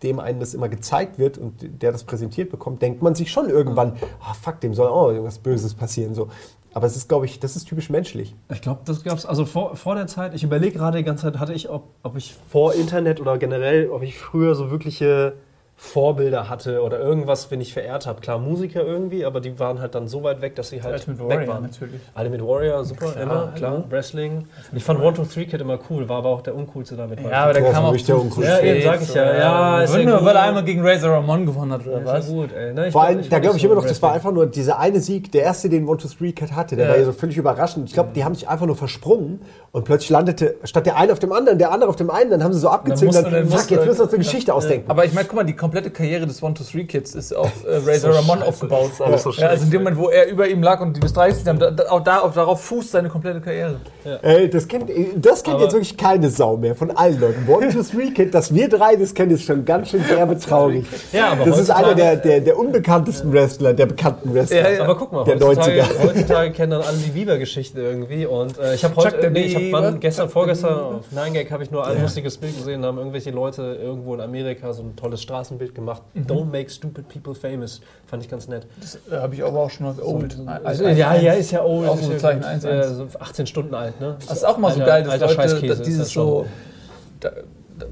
[0.03, 3.49] dem einem das immer gezeigt wird und der das präsentiert bekommt, denkt man sich schon
[3.49, 6.15] irgendwann, ah fuck, dem soll auch irgendwas Böses passieren.
[6.15, 6.29] So.
[6.73, 8.35] Aber es ist, glaube ich, das ist typisch menschlich.
[8.53, 11.23] Ich glaube, das gab es, also vor, vor der Zeit, ich überlege gerade die ganze
[11.23, 15.35] Zeit, hatte ich, ob, ob ich Vor Internet oder generell, ob ich früher so wirkliche
[15.79, 18.23] Vorbilder hatte oder irgendwas, wenn ich verehrt habe.
[18.23, 21.29] Klar, Musiker irgendwie, aber die waren halt dann so weit weg, dass sie halt Ultimate
[21.29, 21.63] weg Warrior waren.
[21.65, 22.01] natürlich.
[22.17, 23.85] Ultimate Warrior, super, immer, klar.
[23.91, 24.47] Wrestling.
[24.75, 27.21] Ich fand One, Two, Three Kid immer cool, war aber auch der uncoolste damit.
[27.21, 28.53] Ja, aber der kam auch der uncoolste.
[28.53, 29.35] Ja, eben sag ich ja.
[29.37, 32.27] Ja, ist ja nur, weil er einmal gegen Razor Ramon gewonnen hat, oder Ja, was?
[32.27, 32.73] gut, ey.
[32.73, 34.79] Ne, ich Vor allem, ich da glaube ich immer noch, das war einfach nur dieser
[34.79, 36.91] eine Sieg, der erste, den One, Two, Three Cat hatte, der Ja.
[36.93, 37.89] war ja so völlig überraschend.
[37.89, 39.41] Ich glaube, die haben sich einfach nur versprungen
[39.73, 42.43] und plötzlich landete statt der eine auf dem anderen, der andere auf dem einen, dann
[42.43, 44.91] haben sie so abgezogen, musst dann, fuck, jetzt du- müssen wir uns eine Geschichte ausdenken.
[44.91, 48.41] Aber ich meine, guck mal, die komplette Karriere des One-Two-Three-Kids ist auf äh, Razor Ramon
[48.41, 48.93] aufgebaut.
[49.01, 51.13] alles so ja, also in dem Moment, wo er über ihm lag und die bis
[51.13, 53.77] 30 haben, da, da, auch da, auch darauf fußt seine komplette Karriere.
[54.23, 57.45] Ey, das kennt, das kennt Aber- jetzt wirklich keine Sau mehr von allen Leuten.
[57.49, 60.87] One, Two, Three Kid, dass wir drei das kennen, ist schon ganz schön sehr betraurig.
[61.13, 64.59] Ja, aber das ist einer der, der, der unbekanntesten Wrestler, der bekannten Wrestler.
[64.61, 64.85] Ja, ja.
[64.85, 66.05] Aber guck mal, Der heutzutage, 90er.
[66.07, 68.27] heutzutage kennen dann alle die Bieber-Geschichte irgendwie.
[68.27, 71.71] Und äh, ich habe heute, nee, ich hab, wann, gestern, vorgestern auf 9gag habe ich
[71.73, 72.83] nur ein lustiges Bild gesehen.
[72.83, 75.21] Da haben irgendwelche Leute irgendwo in Amerika so ein tolles
[75.57, 76.03] Straßenbild gemacht.
[76.15, 77.81] Don't make stupid people famous.
[78.07, 78.67] Fand ich ganz nett.
[78.81, 80.37] Das äh, habe ich aber auch schon als old.
[80.65, 81.89] Also, ja, ja, ist ja old.
[81.89, 82.69] Ausrufezeichen ist 1-1.
[82.69, 84.17] ja, äh, so 18 Stunden alt, ne?
[84.27, 86.47] Das ist auch mal so Alter- geil, dass alter Leute Scheißkäse dass dieses das so.
[87.21, 87.31] Da,
[87.79, 87.87] da,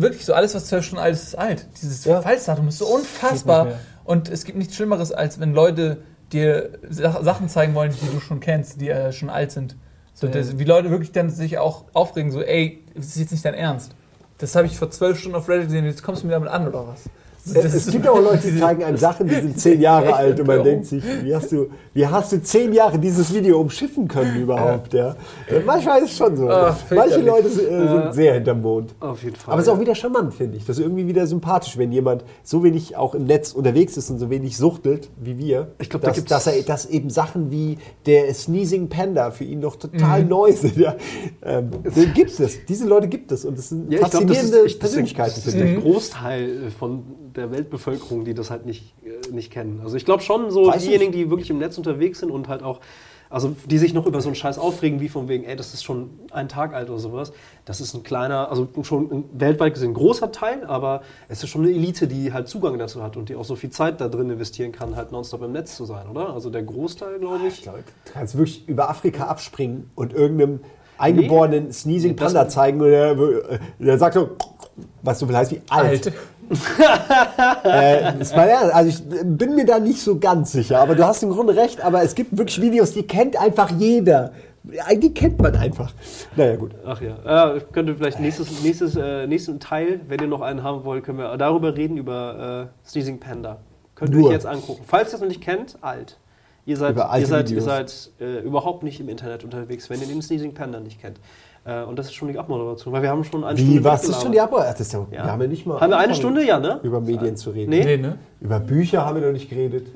[0.00, 1.66] wirklich so, alles, was zwölf Stunden alt ist, ist alt.
[1.80, 2.14] Dieses Ja.
[2.14, 3.68] Verfallsdatum ist so unfassbar.
[4.04, 5.98] Und es gibt nichts Schlimmeres, als wenn Leute
[6.32, 9.76] dir Sa- Sachen zeigen wollen, die du schon kennst, die äh, schon alt sind.
[10.14, 10.32] So, Ja.
[10.32, 13.54] das, wie Leute wirklich dann sich auch aufregen, so, ey, das ist jetzt nicht dein
[13.54, 13.92] Ernst.
[14.40, 16.66] Das habe ich vor zwölf Stunden auf Reddit gesehen, jetzt kommst du mir damit an,
[16.66, 17.04] oder was?
[17.46, 20.38] Das es ist- gibt auch Leute, die zeigen einem Sachen, die sind zehn Jahre alt
[20.40, 24.06] und man denkt sich, wie hast du, wie hast du zehn Jahre dieses Video umschiffen
[24.08, 24.92] können überhaupt?
[24.94, 25.16] Ja.
[25.48, 26.48] Äh, Manchmal ist es schon so.
[26.48, 27.20] Ah, Manche.
[27.20, 28.94] Leute sind, äh, sind sehr hinterm Mond.
[29.00, 29.52] Auf jeden Fall.
[29.54, 30.66] Aber es ist auch wieder charmant, finde ich.
[30.66, 34.18] Das ist irgendwie wieder sympathisch, wenn jemand so wenig auch im Netz unterwegs ist und
[34.18, 35.68] so wenig suchtelt wie wir.
[35.78, 39.44] Ich glaub, da dass, gibt's- dass, er, dass eben Sachen wie der Sneezing Panda für
[39.44, 40.76] ihn noch total neu sind.
[40.76, 40.94] Ja.
[41.42, 42.64] Ähm, den gibt es.
[42.66, 43.44] Diese Leute gibt es.
[43.44, 45.32] Und das sind Ja, ich glaube, das ist, faszinierende ich, das ist, Persönlichkeiten.
[45.36, 45.72] das ist finde ich.
[45.74, 47.02] der Großteil äh, von
[47.36, 49.80] der Weltbevölkerung, die das halt nicht, äh, nicht kennen.
[49.82, 52.62] Also ich glaube schon so Weiß diejenigen, die wirklich im Netz unterwegs sind und halt
[52.62, 52.80] auch,
[53.28, 55.84] also die sich noch über so einen Scheiß aufregen, wie von wegen, ey, das ist
[55.84, 57.32] schon ein Tag alt oder sowas.
[57.64, 61.62] Das ist ein kleiner, also schon ein weltweit gesehen großer Teil, aber es ist schon
[61.62, 64.30] eine Elite, die halt Zugang dazu hat und die auch so viel Zeit da drin
[64.30, 66.32] investieren kann, halt nonstop im Netz zu sein, oder?
[66.34, 67.54] Also der Großteil, glaube ich.
[67.58, 70.60] Ich glaube, du kannst wirklich über Afrika abspringen und irgendeinem
[70.98, 74.30] eingeborenen Sneezing Nee, das- Panda zeigen und der, äh, der sagt so,
[75.02, 76.06] was so viel heißt wie alt.
[76.06, 76.12] alt.
[76.50, 81.22] Äh, mal ernst, also ich bin mir da nicht so ganz sicher, aber du hast
[81.22, 84.32] im Grunde recht, aber es gibt wirklich Videos, die kennt einfach jeder.
[84.62, 85.92] Die kennt man einfach.
[86.36, 86.72] Naja, gut.
[86.84, 90.62] Ach ja, ja ich könnte vielleicht nächstes, nächstes, äh, nächsten Teil, wenn ihr noch einen
[90.62, 93.58] haben wollt, können wir darüber reden, über äh, Sneezing Panda.
[93.94, 94.82] Könnt ihr euch jetzt angucken.
[94.86, 96.18] Falls ihr es noch nicht kennt, alt.
[96.66, 100.20] Ihr seid, ihr seid, ihr seid äh, überhaupt nicht im Internet unterwegs, wenn ihr den
[100.20, 101.18] Sneezing Panda nicht kennt.
[101.64, 104.04] Äh, und das ist schon die Abmoderation, weil wir haben schon eine Wie, Stunde was
[104.04, 105.06] ist schon die ist ja.
[105.10, 106.44] Wir haben ja nicht mal Haben wir eine Stunde?
[106.44, 106.80] Ja, ne?
[106.82, 107.70] über Medien zu reden.
[107.70, 107.84] Nee.
[107.84, 108.18] Nee, ne?
[108.40, 109.88] Über Bücher haben wir noch nicht geredet.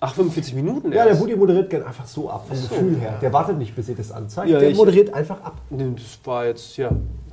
[0.00, 1.14] Ach, 45 Minuten Ja, der.
[1.14, 3.18] Budi moderiert gerne einfach so ab, vom Gefühl her.
[3.20, 4.48] Der wartet nicht, bis ihr das anzeigt.
[4.48, 5.56] Ja, der moderiert einfach ab.
[5.70, 6.90] Nee, das war jetzt, ja.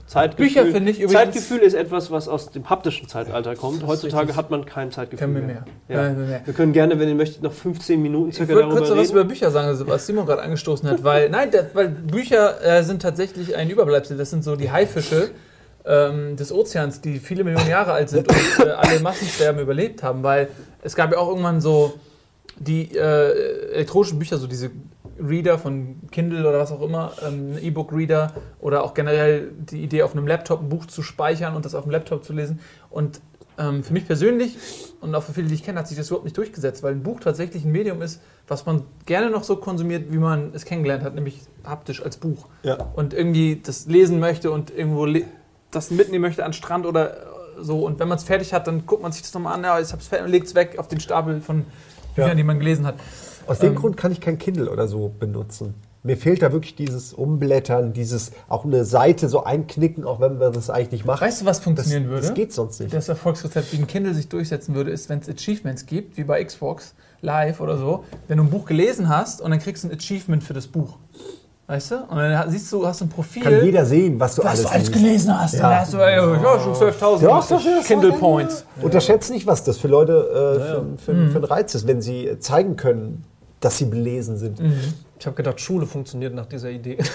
[0.07, 0.45] Zeitgefühl.
[0.47, 3.85] Bücher finde ich übrigens- Zeitgefühl ist etwas, was aus dem haptischen Zeitalter kommt.
[3.87, 5.65] Heutzutage hat man kein Zeitgefühl wir mehr.
[5.89, 6.09] Ja.
[6.13, 6.41] Mehr.
[6.45, 8.97] Wir können gerne, wenn ihr möchtet, noch 15 Minuten Ich circa würde darüber kurz noch
[8.97, 9.17] was reden.
[9.17, 13.01] über Bücher sagen, was Simon gerade angestoßen hat, weil nein, das, weil Bücher äh, sind
[13.01, 14.15] tatsächlich ein Überbleibsel.
[14.15, 15.31] Das sind so die Haifische
[15.85, 20.21] ähm, des Ozeans, die viele Millionen Jahre alt sind und äh, alle Massensterben überlebt haben,
[20.21, 20.49] weil
[20.83, 21.93] es gab ja auch irgendwann so
[22.57, 24.69] die äh, elektronischen Bücher, so diese
[25.19, 30.13] Reader von Kindle oder was auch immer, ähm, E-Book-Reader oder auch generell die Idee, auf
[30.13, 32.59] einem Laptop ein Buch zu speichern und das auf dem Laptop zu lesen.
[32.89, 33.21] Und
[33.57, 34.57] ähm, für mich persönlich
[34.99, 37.03] und auch für viele, die ich kenne, hat sich das überhaupt nicht durchgesetzt, weil ein
[37.03, 41.03] Buch tatsächlich ein Medium ist, was man gerne noch so konsumiert, wie man es kennengelernt
[41.03, 42.47] hat, nämlich haptisch als Buch.
[42.63, 42.77] Ja.
[42.95, 45.07] Und irgendwie das lesen möchte und irgendwo
[45.71, 47.19] das mitnehmen möchte an den Strand oder äh,
[47.61, 47.85] so.
[47.85, 49.91] Und wenn man es fertig hat, dann guckt man sich das nochmal an, ja, ich
[49.93, 51.65] hab's fertig und legt es weg auf den Stapel von
[52.15, 52.35] Büchern, Ja.
[52.35, 52.95] die man gelesen hat.
[53.47, 55.73] Aus dem Ähm, Grund kann ich kein Kindle oder so benutzen.
[56.03, 60.53] Mir fehlt da wirklich dieses Umblättern, dieses auch eine Seite so einknicken, auch wenn man
[60.53, 61.21] das eigentlich nicht macht.
[61.21, 62.21] Weißt du, was das, funktionieren würde?
[62.21, 62.93] das geht sonst nicht.
[62.93, 66.43] Das Erfolgsrezept wie ein Kindle sich durchsetzen würde, ist, wenn es Achievements gibt, wie bei
[66.43, 69.95] Xbox Live oder so, wenn du ein Buch gelesen hast und dann kriegst du ein
[69.97, 70.97] Achievement für das Buch.
[71.67, 71.95] Weißt du?
[71.95, 74.69] Und dann siehst du, hast ein Profil, Kann jeder sehen, was du was alles du
[74.69, 75.55] alles gelesen hast.
[75.55, 75.61] Ja.
[75.61, 78.65] Dann hast du ey, ja, schon 12.000 Ja, das Kindle ja, Points.
[78.83, 81.31] Unterschätzt nicht, was das für Leute äh, für, für, Mhm.
[81.31, 83.23] für ein Reiz ist, wenn sie zeigen können,
[83.59, 84.59] dass sie belesen sind.
[84.59, 84.73] Mhm.
[85.17, 86.97] Ich habe gedacht, Schule funktioniert nach dieser Idee.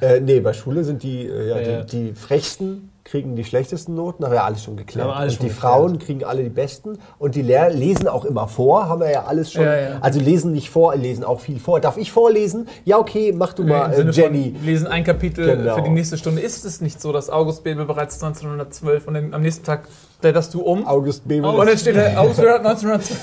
[0.00, 3.94] Äh, nee, bei Schule sind die, äh, ja, Ja, die, die frechsten kriegen die schlechtesten
[3.94, 5.08] Noten, haben wir ja alles schon geklärt.
[5.08, 5.72] Alles und schon die geklärt.
[5.74, 9.24] Frauen kriegen alle die besten und die Lehr lesen auch immer vor, haben wir ja
[9.24, 9.64] alles schon.
[9.64, 9.98] Ja, ja.
[10.00, 11.80] Also lesen nicht vor, lesen auch viel vor.
[11.80, 12.68] Darf ich vorlesen?
[12.84, 14.54] Ja, okay, mach du mal, äh, Jenny.
[14.62, 15.74] lesen ein Kapitel Genau.
[15.76, 16.40] für die nächste Stunde.
[16.42, 19.88] Ist es nicht so, dass August Bebel bereits 1912 und am nächsten Tag
[20.20, 21.50] blätterst du um August Bebel.
[21.50, 23.18] und dann steht da August Bebel hat 1912.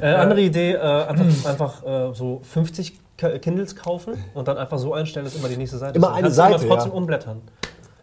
[0.00, 4.78] Äh, andere Idee, äh, einfach, einfach äh, so 50 K- Kindles kaufen und dann einfach
[4.78, 6.12] so einstellen, dass immer die nächste Seite Immer ist.
[6.14, 6.96] eine kannst Seite, du immer trotzdem ja.
[6.98, 7.42] umblättern.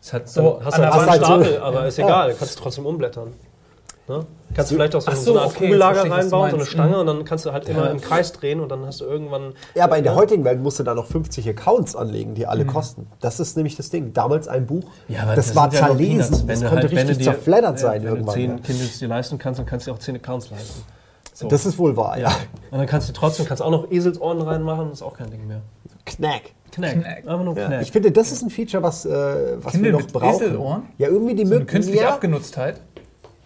[0.02, 1.44] Das hat, So, hast an du der halt einen.
[1.46, 3.34] Stapel, aber ist egal, kannst du trotzdem umblättern.
[4.08, 4.24] Ne?
[4.54, 6.66] Kannst du vielleicht auch so, so, so, eine Art okay, Kugellager reinbauen, so eine.
[6.68, 7.00] Stange Mhm.
[7.00, 9.54] und dann kannst du halt immer im Kreis drehen und dann hast du irgendwann.
[9.74, 12.66] Ja, aber in der heutigen Welt musst du da noch 50 Accounts anlegen, die alle
[12.66, 12.68] Mhm.
[12.68, 13.08] kosten.
[13.20, 14.14] Das ist nämlich das Ding.
[14.14, 14.84] Damals ein Buch,
[15.24, 16.32] aber das, war ja nur zerlesen.
[16.34, 18.36] Das Wenn du konnte halt- wenn richtig dir- zerfleddert ja, sein Wenn irgendwann.
[18.36, 18.58] du 10 ja.
[18.58, 20.84] Kindles dir leisten kannst, dann kannst du dir auch 10 Accounts leisten.
[21.38, 21.50] So.
[21.50, 22.30] Das ist wohl wahr, ja.
[22.72, 25.62] und dann kannst du trotzdem kannst auch noch Eselsohren reinmachen, ist auch kein Ding mehr.
[26.06, 26.44] Knack.
[26.72, 26.94] Knack.
[26.94, 27.18] Knack.
[27.28, 27.68] Einfach nur Ja.
[27.68, 27.82] Knack.
[27.82, 30.42] Ich finde, das ist ein Feature, was, äh, was Kindle wir noch mit brauchen.
[30.46, 30.84] Eselohren?
[30.98, 31.74] Ja, irgendwie die Eine Möglichkeit.
[31.76, 32.80] künstliche Ja, Abgenutztheit.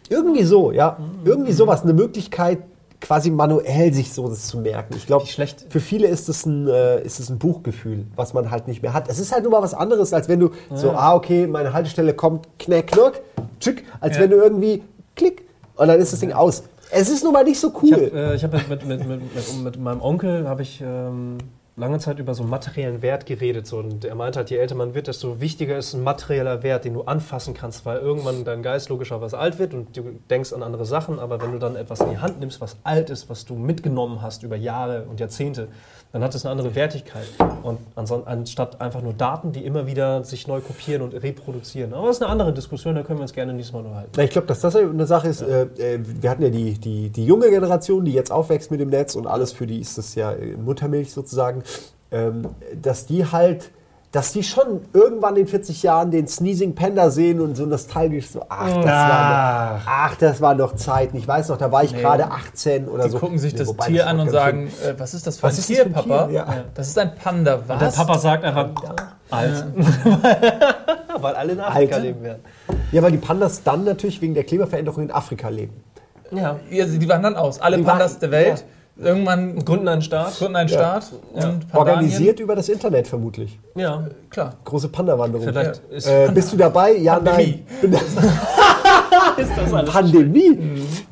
[0.10, 0.98] irgendwie so, ja.
[1.26, 1.82] Irgendwie sowas.
[1.84, 2.60] Eine Möglichkeit,
[3.02, 4.94] quasi manuell sich so das zu merken.
[4.98, 8.68] Ich glaube, für viele ist es ein, äh, ist es ein Buchgefühl, was man halt
[8.68, 9.10] nicht mehr hat.
[9.10, 12.14] Es ist halt nur mal was anderes, als wenn du so, ah, okay, meine Haltestelle
[12.14, 13.22] kommt, knack, knack,
[13.60, 14.24] tschick, als Ja.
[14.24, 14.84] wenn du irgendwie
[15.16, 15.44] klick
[15.76, 16.64] und dann ist das Ding aus.
[16.92, 17.92] Es ist nun mal nicht so Ich cool.
[17.94, 21.38] habe äh, ich hab mit, mit, mit, mit, mit, mit meinem Onkel habe ich ähm,
[21.76, 23.68] lange Zeit über so einen materiellen Wert geredet.
[23.68, 23.78] So.
[23.78, 26.94] Und er meinte halt, je älter man wird, desto wichtiger ist ein materieller Wert, den
[26.94, 30.86] du anfassen kannst, weil irgendwann dein Geist logischerweise alt wird und du denkst an andere
[30.86, 31.20] Sachen.
[31.20, 34.22] Aber wenn du dann etwas in die Hand nimmst, was alt ist, was du mitgenommen
[34.22, 35.70] hast über Jahre und Jahrzehnte,
[36.12, 37.28] dann hat es eine andere Wertigkeit.
[37.62, 37.80] Und
[38.26, 41.94] anstatt einfach nur Daten, die immer wieder sich neu kopieren und reproduzieren.
[41.94, 44.20] Aber das ist eine andere Diskussion, da können wir uns gerne nächstes Mal unterhalten.
[44.22, 45.42] Ich glaube, dass das eine Sache ist.
[45.42, 48.90] Äh, äh, wir hatten ja die, die, die junge Generation, die jetzt aufwächst mit dem
[48.90, 51.64] Netz und alles für die ist das ja äh, Muttermilch sozusagen,
[52.12, 52.48] ähm,
[52.82, 53.70] dass die halt,
[54.12, 58.44] dass die schon irgendwann in 40 Jahren den Sneezing Panda sehen und so nostalgisch so,
[58.50, 61.16] ach, das, war, noch, ach, das war noch Zeiten.
[61.18, 63.20] Ich weiß noch, da war ich gerade 18 oder Die so.
[63.20, 65.54] gucken sich Nee, das Tier das an und sagen, äh, was ist das für Was
[65.54, 66.26] ein ist das Tier, für ein Papa?
[66.28, 66.36] Tier?
[66.36, 66.48] Ja.
[66.74, 67.60] Das ist ein Panda.
[67.68, 67.78] Was?
[67.80, 68.70] Der Papa sagt einfach,
[69.30, 69.66] alt.
[71.22, 72.00] Weil alle in Afrika Alter.
[72.00, 72.44] leben werden.
[72.92, 75.84] Ja, weil die Pandas dann natürlich wegen der Klimaveränderung in Afrika leben.
[76.32, 76.60] Ja.
[76.70, 77.60] Ja, die wandern aus.
[77.60, 78.66] Alle Die Pandas wa- der Welt.
[79.02, 80.38] Irgendwann Gründen einen Staat.
[80.38, 81.66] gründen einen Staat und.
[81.74, 83.58] Organisiert über das Internet vermutlich.
[83.76, 84.08] Ja.
[84.30, 84.54] Klar.
[84.66, 85.48] Große Panda-Wanderung.
[85.48, 86.98] Vielleicht ist Äh, bist du dabei?
[86.98, 87.64] Ja, Pandemie.
[87.82, 87.94] nein.
[89.38, 89.90] ist das alles.
[89.90, 90.60] Pandemie.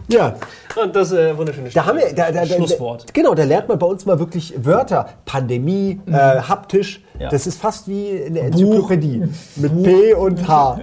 [0.09, 0.35] Ja,
[0.81, 3.13] Und das äh, wunderschöne da haben wir da, da, da, Schlusswort.
[3.13, 5.07] Genau, da lernt man bei uns mal wirklich Wörter.
[5.25, 7.03] Pandemie, äh, haptisch.
[7.19, 7.29] Ja.
[7.29, 9.23] Das ist fast wie eine Enzyklopädie
[9.55, 10.79] mit P und H.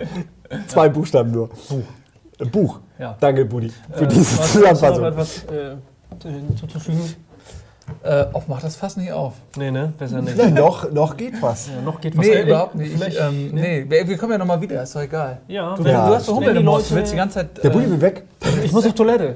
[0.69, 1.49] Zwei Buchstaben nur.
[1.69, 2.47] Buch.
[2.51, 2.81] Buch.
[2.99, 3.17] Ja.
[3.21, 5.13] Danke, Budi, für Äh, diese Zusammenfassung.
[6.25, 7.01] Äh, hinzuzufügen?
[8.03, 9.35] Äh, auch mach das Fass nicht auf.
[9.59, 9.93] Nee, ne?
[9.99, 10.39] Besser nicht.
[10.39, 11.69] Ja, noch, noch geht was.
[11.69, 12.25] Ja, noch geht was.
[12.25, 12.95] Nee, Äh, überhaupt nicht.
[12.95, 13.85] Ich, ähm, nee.
[13.87, 15.43] wir wir kommen ja nochmal wieder, ist doch egal.
[15.49, 16.47] Ja, Du, Ja, du hast so stimmt.
[16.47, 17.63] Hummel im Die Mund, du willst die ganze Zeit.
[17.63, 18.25] Der äh, Budi will weg.
[18.65, 19.35] ich muss auf Toilette.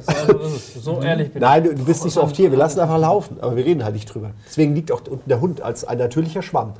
[0.75, 1.47] So, so ehrlich bin ich.
[1.47, 2.51] Nein, du, du bist nicht so oft hier.
[2.51, 3.37] Wir lassen einfach laufen.
[3.41, 4.31] Aber wir reden halt nicht drüber.
[4.47, 6.73] Deswegen liegt auch unten der Hund als ein natürlicher Schwamm.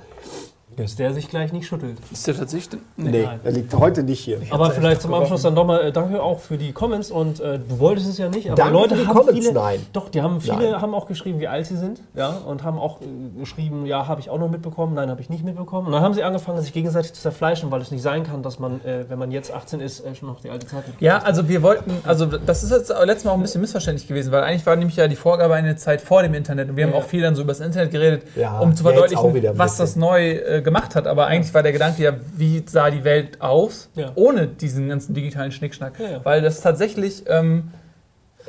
[0.85, 1.99] Dass der sich gleich nicht schüttelt.
[2.13, 2.81] Ist der tatsächlich.
[2.97, 3.41] Nee, Nein.
[3.45, 4.39] er liegt heute nicht hier.
[4.51, 7.79] Aber vielleicht zum Abschluss dann nochmal äh, danke auch für die Comments und äh, du
[7.79, 9.87] wolltest es ja nicht, aber Danke Leute für die haben Comments, viele, nein.
[9.93, 10.81] Doch, die haben viele Nein.
[10.81, 13.05] haben auch geschrieben, wie alt sie sind, ja, und haben auch äh,
[13.41, 15.87] geschrieben, ja, habe ich auch noch mitbekommen, nein, habe ich nicht mitbekommen.
[15.87, 18.59] Und dann haben sie angefangen, sich gegenseitig zu zerfleischen, weil es nicht sein kann, dass
[18.59, 21.03] man, äh, wenn man jetzt 18 ist, äh, schon noch die alte Zeit mitbekommt.
[21.03, 24.33] Ja, also wir wollten, also das ist jetzt letztes Mal auch ein bisschen missverständlich gewesen,
[24.33, 26.93] weil eigentlich war nämlich ja die Vorgabe eine Zeit vor dem Internet und wir haben
[26.93, 26.99] Ja.
[26.99, 30.31] auch viel dann so über das Internet geredet, Ja, um zu verdeutlichen, was das neu
[30.33, 31.07] äh, gemacht hat.
[31.07, 34.13] Aber eigentlich war der Gedanke ja, wie sah die Welt aus, Ja.
[34.15, 35.99] ohne diesen ganzen digitalen Schnickschnack.
[35.99, 36.25] Ja, ja.
[36.25, 37.71] Weil das tatsächlich ähm,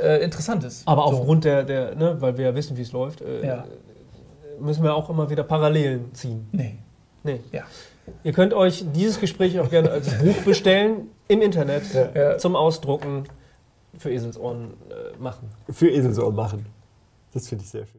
[0.02, 0.88] äh, interessant ist.
[0.88, 1.08] Aber So.
[1.18, 3.66] aufgrund der, der ne, weil wir ja wissen, wie es läuft, äh, Ja.
[4.60, 6.48] müssen wir auch immer wieder Parallelen ziehen.
[6.52, 6.78] Nee.
[7.24, 7.40] Nee.
[7.52, 7.64] Ja.
[8.24, 11.84] Ihr könnt euch dieses Gespräch auch gerne als Buch bestellen im Internet
[12.16, 12.38] Ja.
[12.38, 13.26] zum Ausdrucken
[13.98, 15.50] für Eselsohren äh, machen.
[15.70, 16.66] Für Eselsohren machen.
[17.34, 17.96] Das finde ich sehr schön.